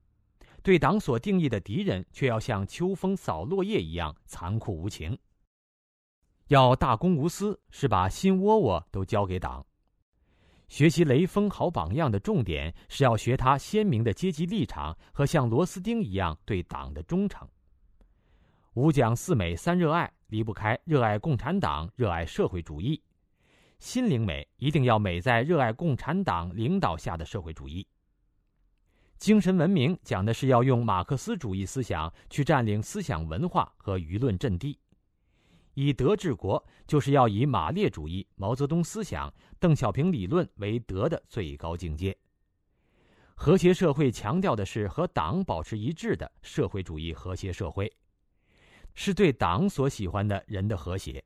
[0.64, 5.20] 对党所定义的敌人，却要像秋风扫落叶一样残酷无情。
[6.50, 9.64] 要大公无私，是把心窝窝都交给党。
[10.68, 17.48] 学习雷锋好榜样的重点，是要学他鲜明的阶级立场和像螺丝钉一样对党的忠诚。
[18.74, 23.00] 五讲四美三热爱，离不开热爱共产党，热爱社会主义。
[23.78, 27.86] 心灵美一定要美在热爱共产党领导下的社会主义。
[29.20, 34.80] 精神文明讲的是要用马克思主义思想去占领思想文化和舆论阵地。
[35.82, 42.14] 以德治国就是要以马列主义、毛泽东思想、邓小平理论为德的最高境界。
[43.34, 47.90] 和谐社会强调的是和党保持一致的社会主义和谐社会，
[48.94, 51.24] 是对党所喜欢的人的和谐。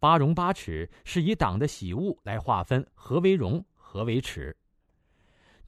[0.00, 4.56] 八荣八耻是以党的喜恶来划分何为荣，何为耻。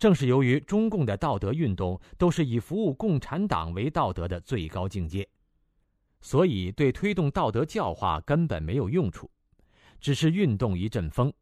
[0.01, 5.29] 正是由于中共的道德运动都是以服务共产党为道德的最高境界，
[6.21, 9.31] 所以对推动道德教化根本没有用处，
[10.01, 11.33] 只是运动一阵风，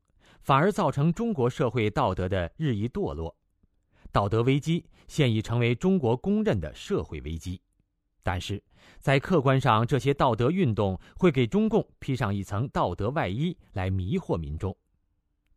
[0.40, 3.34] 反而造成中国社会道德的日益堕落。
[4.12, 7.60] 道德危机现已成为中国公认的社会危机。
[8.22, 8.62] 但是，
[8.98, 14.76] 在客观上，这些道德运动会给中共披上一层道德外衣，来迷惑民众。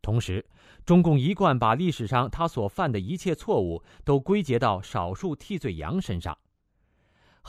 [0.01, 0.45] 同时，
[0.85, 6.37] 中共一贯把历史上他所犯的一切错误都归结到少数替罪羊身上。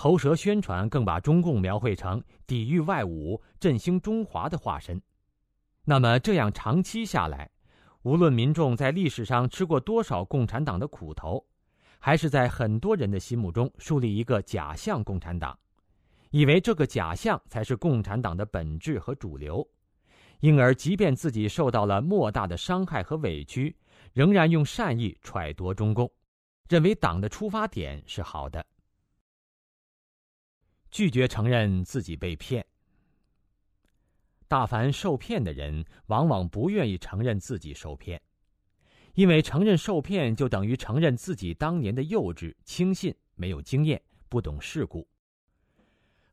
[0.03, 4.99] 喉舌宣传更把中共描绘成抵御外侮、振兴中华的化身。
[5.85, 7.51] 那么，这样长期下来，
[8.01, 11.45] 无论民众在历史上吃过多少共产党的苦头，
[11.99, 15.55] 还是在很多人的心目中树立一个假象共产党，
[16.31, 19.63] 以为这个假象才是共产党的本质和主流。
[20.41, 23.77] 因而，即便自己受到了莫大的伤害和委屈，
[24.15, 26.11] 仍然用善意揣度中共，
[26.71, 28.65] 认为党的出发点是好的，
[30.91, 32.65] 拒绝承认自己被骗。
[34.49, 38.21] 大凡受骗的人，往往不愿意承认自己受骗，
[39.15, 45.07] 因为承认受骗就等于承认自己当年的幼稚、轻信、没有经验、不懂世故。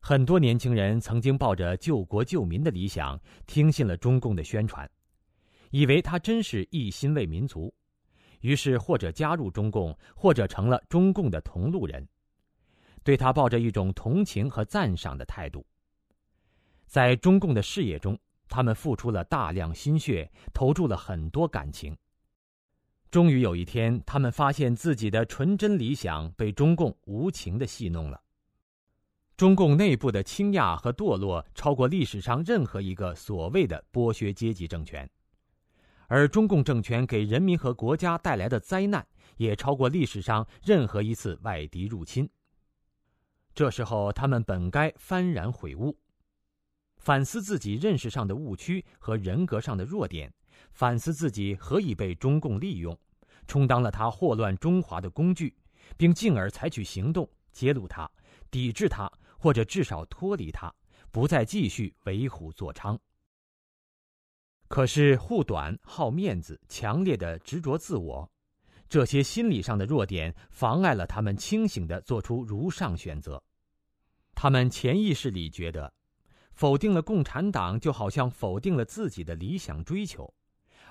[0.00, 4.88] 很多年轻人曾经抱着救国救民的理想，听信了中共的宣传，
[5.70, 7.72] 以为他真是一心为民族，
[8.40, 12.08] 于是或者加入中共，或者成了中共的同路人，
[13.08, 15.64] 对他抱着一种同情和赞赏的态度。
[16.86, 18.18] 在中共的事业中，
[18.50, 21.96] 他们付出了大量心血，投注了很多感情。
[23.10, 28.20] 终于有一天，他们发现自己的纯真理想被中共无情的戏弄了。
[29.38, 35.08] 中共内部的倾轧和堕落超过历史上任何一个所谓的剥削阶级政权，
[36.08, 42.28] 而中共政权给人民和国家带来的灾难也超过历史上任何一次外敌入侵。
[43.58, 45.98] 这时候，他们本该幡然悔悟，
[46.98, 50.32] 反思自己认识上的误区和人格上的弱点，
[50.70, 52.96] 反思自己何以被中共利用，
[53.48, 55.52] 充当了他祸乱中华的工具，
[55.96, 58.08] 并进而采取行动揭露他，
[58.48, 59.10] 抵制他。
[59.36, 60.72] 或者至少脱离他，
[61.10, 62.96] 不再继续为虎作伥。
[64.68, 68.28] 可是护短、好面子、强烈的执着自我，
[68.88, 73.42] 这些心理上的弱点，妨碍了他们清醒的做出如上选择。
[74.40, 75.92] 他们潜意识里觉得，
[76.52, 80.32] 否定了共产党，就好像否定了自己的理想追求，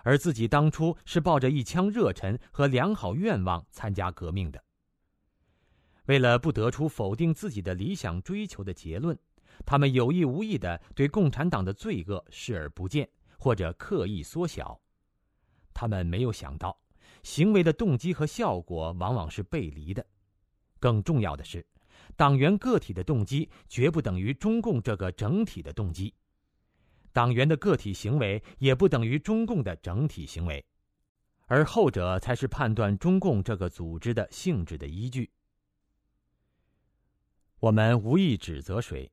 [0.04, 4.62] 而自己当初是抱着一腔热忱和良好愿望参加革命的。
[6.08, 9.18] 为了不得出否定自己的理想追求的结论，
[9.66, 14.78] 他们有意无意地对共产党的罪恶视而不见，或者刻意缩小。
[15.74, 16.78] 他们没有想到，
[17.24, 20.06] 行为的动机和效果往往是背离的。
[20.82, 21.66] 更重要的是，
[22.16, 26.14] 党员个体的动机绝不等于中共这个整体的动机，
[27.12, 30.64] 党员的个体行为也不等于中共的整体行为，
[31.46, 35.30] 而后者才是判断中共这个组织的性质的依据。
[37.60, 39.12] 我们无意指责谁，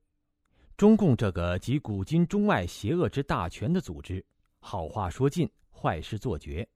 [0.76, 4.24] 中共这个集古今中外邪恶之大权的组织，
[4.59, 6.66] 好话说尽，坏事做绝，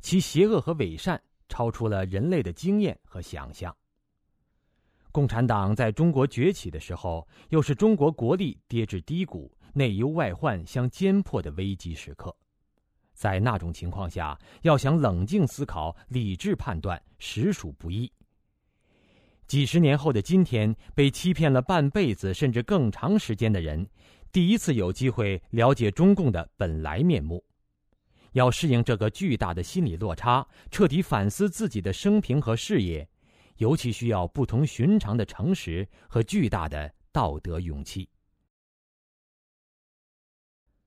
[0.00, 3.74] 其邪恶和伪善超出了人类的经验和想象。
[5.14, 12.36] 共产党在中国崛起的时候，又是中国国力跌至低谷、内忧外患相间迫的危机时刻，
[13.12, 18.10] 在那种情况下，要想冷静思考、理智判断，实属不易。
[19.46, 23.86] 几十年后的今天，被欺骗了半辈子甚至更长时间的人，
[24.32, 27.44] 第一次有机会了解中共的本来面目。
[28.32, 33.08] 要适应这个巨大的心理落差，彻底反思自己的生平和事业，
[33.56, 38.08] 尤其需要不同寻常的诚实和巨大的道德勇气。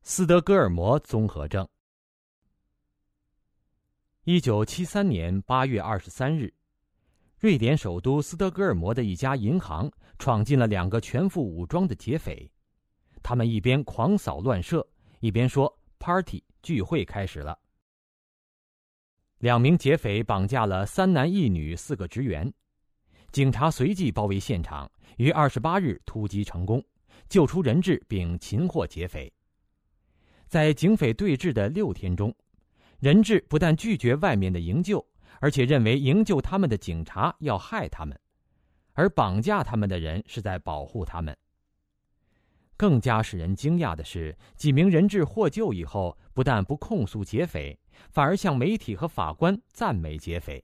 [0.02, 1.68] 斯德哥尔摩综合症。
[4.23, 6.53] 一九七三年八月二十三日。
[7.39, 12.52] 瑞典首都斯德哥尔摩的一家银行闯进了两个全副武装的劫匪，
[13.22, 14.85] 他们一边狂扫乱射，
[15.19, 17.57] 一边说：“Party 聚会开始了。”
[19.39, 22.51] 两名劫匪绑架了三男一女四个职员，
[23.31, 26.84] 警察随即包围现场，于二十八日突击成功，
[27.30, 29.31] 救出人质并擒获劫匪。
[30.47, 32.35] 在警匪对峙的六天中，
[32.99, 35.05] 人质不但拒绝外面的营救。
[35.39, 38.19] 而且认为营救他们的警察要害他们，
[38.93, 41.38] 而绑架他们的人是在保护他们。
[42.76, 47.77] 更加使人惊讶的是，几名人质获救以后，不但不控诉劫匪，
[48.10, 50.64] 反而向媒体和法官赞美劫匪，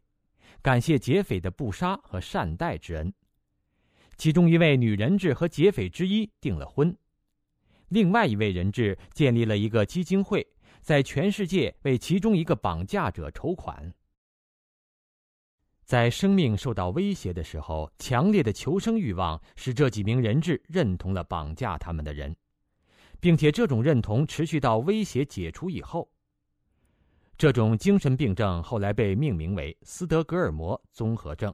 [0.62, 3.14] 感谢劫匪的不杀和善待之恩。
[4.16, 6.96] 其中一位女人质和劫匪之一订了婚，
[7.90, 10.48] 另外一位人质建立了一个基金会，
[10.82, 13.94] 在全世界为其中一个绑架者筹款。
[15.84, 22.34] 在生命受到威胁的时候，强烈的求生欲望使这几名人质认同了绑架他们的人，
[23.20, 26.10] 并且这种认同持续到威胁解除以后。
[27.38, 31.54] 这种精神病症后来被命名为斯德哥尔摩综合症。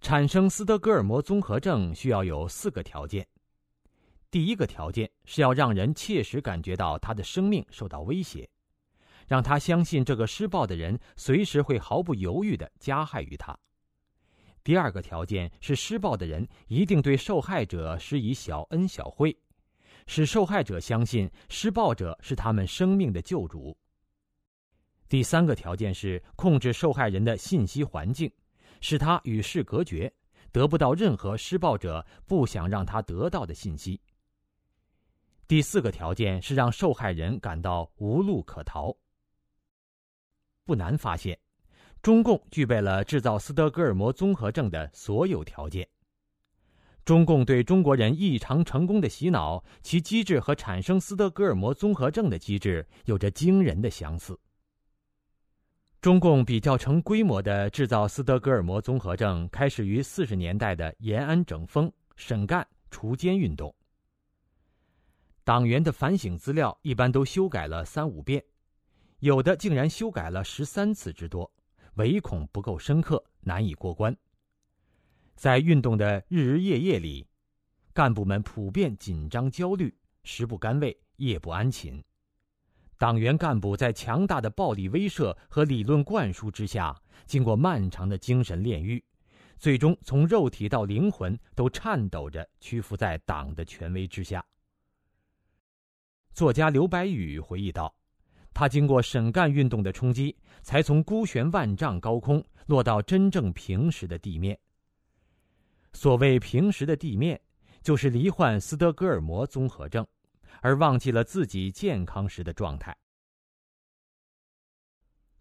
[0.00, 3.26] 产生斯德哥尔摩综合症需要有四个条件。
[4.30, 8.48] 第一个条件是要让人切实感觉到他的生命受到威胁，
[9.26, 13.58] 让他相信这个施暴的人随时会毫不犹豫地加害于他。
[14.62, 19.36] 第二个条件是施暴的人一定对受害者施以小恩小惠，
[20.06, 23.76] 使受害者相信施暴者是他们生命的救主。
[25.08, 28.30] 第三个条件是控制受害人的信息环境，
[28.80, 30.12] 使他与世隔绝，
[30.50, 34.00] 得不到任何施暴者不想让他得到的信息。
[35.46, 38.92] 第四个条件是让受害人感到无路可逃。
[40.64, 41.38] 不难发现，
[42.02, 45.88] 中共具备了制造斯德哥尔摩综合症的所有条件。
[47.04, 54.36] 中共对中国人异常成功的洗脑，其机制和产生斯德哥尔摩综合症的机制有着惊人的相似。
[56.06, 63.74] 中共比较成规模的制造斯德哥尔摩综合症，开始于四十年代的延安整风、审干、除奸运动。
[65.42, 68.40] 党员的反省资料一般都修改了三五遍，
[69.18, 71.52] 有的竟然修改了十三次之多，
[71.94, 74.16] 唯恐不够深刻，难以过关。
[75.34, 77.26] 在运动的日日夜夜里，
[77.92, 79.92] 干部们普遍紧张焦虑，
[80.22, 82.00] 食不甘味，夜不安寝。
[82.98, 89.02] 党员干部在强大的暴力威慑和理论灌输之下，经过漫长的精神炼狱，
[89.58, 94.44] 最终从肉体到灵魂都颤抖着屈服在党的权威之下。
[96.32, 97.94] 作家刘白羽回忆道
[98.52, 104.58] ：“他经过审干运动的冲击，才从孤悬万丈高空落到真正平实的地面。
[105.92, 107.40] 所谓平实的地面，
[107.82, 110.06] 就是罹患斯德哥尔摩综合症，
[110.62, 112.96] 而忘记了自己健康时的状态。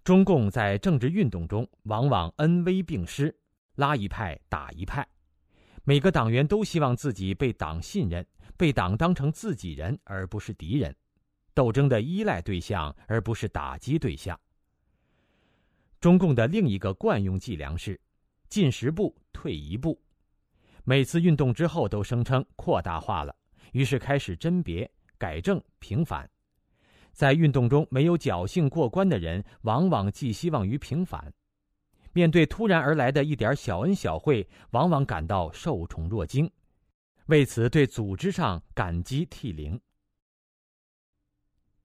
[0.03, 3.35] 中共在政治运动中往往恩威并施，
[3.75, 5.07] 拉一派打一派，
[5.83, 8.25] 每个党员都希望自己被党信任。”
[8.57, 10.95] 被党当成自己人而不是敌人，
[11.53, 14.39] 斗争的依赖对象而不是打击对象。
[15.99, 17.99] 中共的另一个惯用伎俩是，
[18.47, 20.01] 进十步退一步，
[20.85, 23.35] 每次运动之后都声称扩大化了，
[23.73, 26.29] 于是开始甄别、改正、平反。
[27.11, 31.21] 在运动中没有侥幸过关的人，往往寄希望于平反；
[32.11, 36.51] 面对突然而来的一点小恩小惠，往往感到受宠若惊。
[37.27, 39.79] 为此，对组织上感激涕零。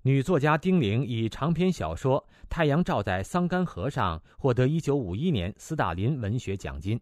[0.02, 6.98] 女作家丁玲以长篇小说《太阳照在桑干河上》获得1951年斯大林文学奖金，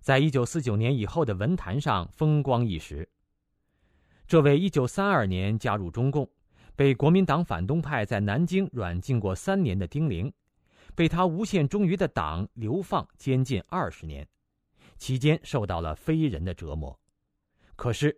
[0.00, 3.08] 在1949年以后的文坛上风光一时。
[4.30, 6.30] 这位1932年加入中共，
[6.76, 10.32] 被国民党反动派在南京软禁过三年的丁玲，
[10.94, 14.24] 被他无限忠于的党流放监禁二十年，
[14.98, 16.96] 期间受到了非人的折磨。
[17.74, 18.16] 可是，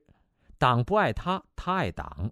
[0.59, 2.31] 党不爱他，他爱党。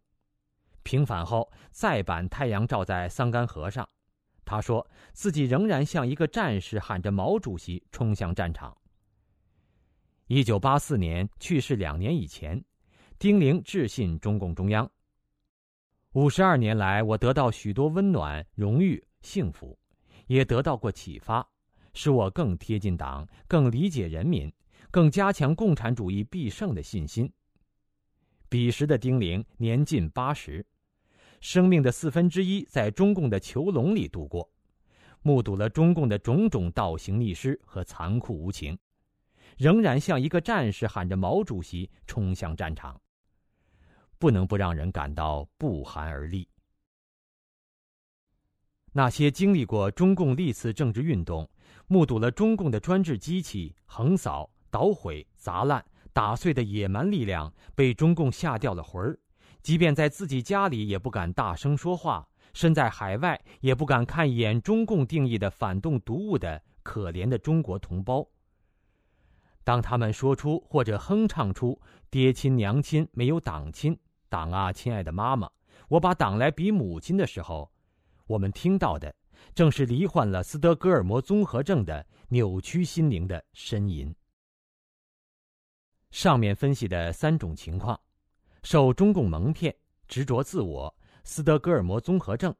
[0.82, 3.82] 平反后，再版《太阳照在桑干河上》，
[4.44, 8.77] 他说自己仍然像一个战士，喊着毛主席冲向战场。
[10.27, 12.62] 一九八四年去世两年以前，
[13.20, 14.90] 丁玲致信中共中央：
[16.14, 19.78] 五十二年来，我得到许多温暖、荣誉、幸福，
[20.26, 21.47] 也得到过启发，
[21.92, 24.51] 使我更贴近党，更理解人民。
[24.90, 27.30] 更加强共产主义必胜的信心。
[28.48, 30.64] 彼时的丁玲年近八十，
[31.42, 34.51] 生命的四分之一在中共的囚笼里度过，
[35.20, 38.78] 目睹了中共的种种倒行逆施和残酷无情，
[39.59, 42.98] 仍然像一个战士喊着毛主席冲向战场，
[44.20, 46.48] 不能不让人感到不寒而栗。
[48.92, 51.51] 那些经历过中共历次政治运动，
[51.88, 54.48] 目睹了中共的专制机器横扫。
[54.72, 59.18] 捣毁、砸烂、打碎的野蛮力量被中共吓掉了魂儿，
[59.62, 68.24] 即便在自己家里也不敢大声说话，身在海外也不敢看一眼中共定义的反动毒物的可怜的中国同胞。
[69.64, 71.76] 当他们说出或者哼唱出
[72.09, 73.98] “爹亲娘亲没有党亲，
[74.31, 75.51] 党啊，亲爱的妈妈，
[75.89, 77.70] 我把党来比母亲”的时候，
[78.27, 79.15] 我们听到的
[79.55, 84.15] 正是罹患了斯德哥尔摩综合症的扭曲心灵的呻吟。
[86.12, 88.01] 上面分析的三种情况，
[88.62, 89.74] 受中共蒙骗、
[90.07, 90.94] 执着自我、
[91.24, 92.55] 斯德哥尔摩综合症，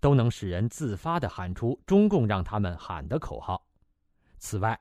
[0.00, 3.64] 都能使人自发地喊出中共让他们喊的口号。
[4.38, 4.78] 此外，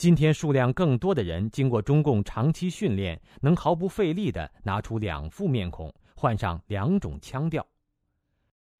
[0.00, 7.62] 今天数量更多的人经过中共长期训练，能毫不费力地拿出两副面孔，换上两种腔调。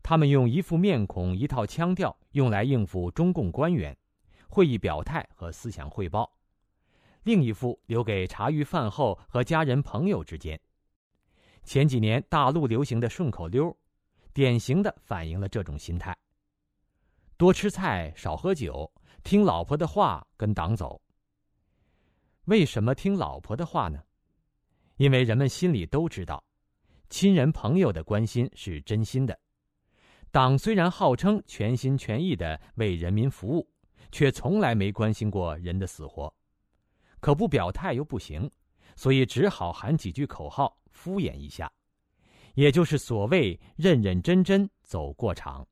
[0.03, 3.95] 他们用一副面孔、一套腔调用来应付中共官员、
[4.49, 6.33] 会议表态和思想汇报，
[7.25, 10.59] 另一副留给茶余饭后和家人朋友之间。
[11.65, 13.77] 前几年大陆流行的顺口溜，
[14.33, 16.17] 典型的反映了这种心态：
[17.37, 18.91] 多吃菜，少喝酒，
[19.23, 20.99] 听老婆的话，跟党走。
[22.47, 24.03] 为什么听老婆的话呢？
[24.97, 26.43] 因为人们心里都知道，
[27.09, 29.39] 亲人朋友的关心是真心的。
[30.31, 33.69] 党虽然号称全心全意的为人民服务，
[34.13, 36.33] 却从来没关心过人的死活。
[37.21, 38.51] 可不表态又不行，
[38.97, 41.71] 所以只好喊几句口号敷衍一下，
[42.55, 45.67] 也就是所谓认认真真走过场。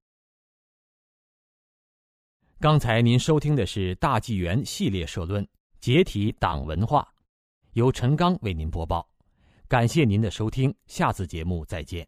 [2.60, 5.44] 刚才您收听的是大纪元系列社论
[5.80, 7.02] 《解体党文化》，
[7.72, 9.08] 由陈刚为您播报。
[9.68, 12.06] 感谢您的收听，下次节目再见。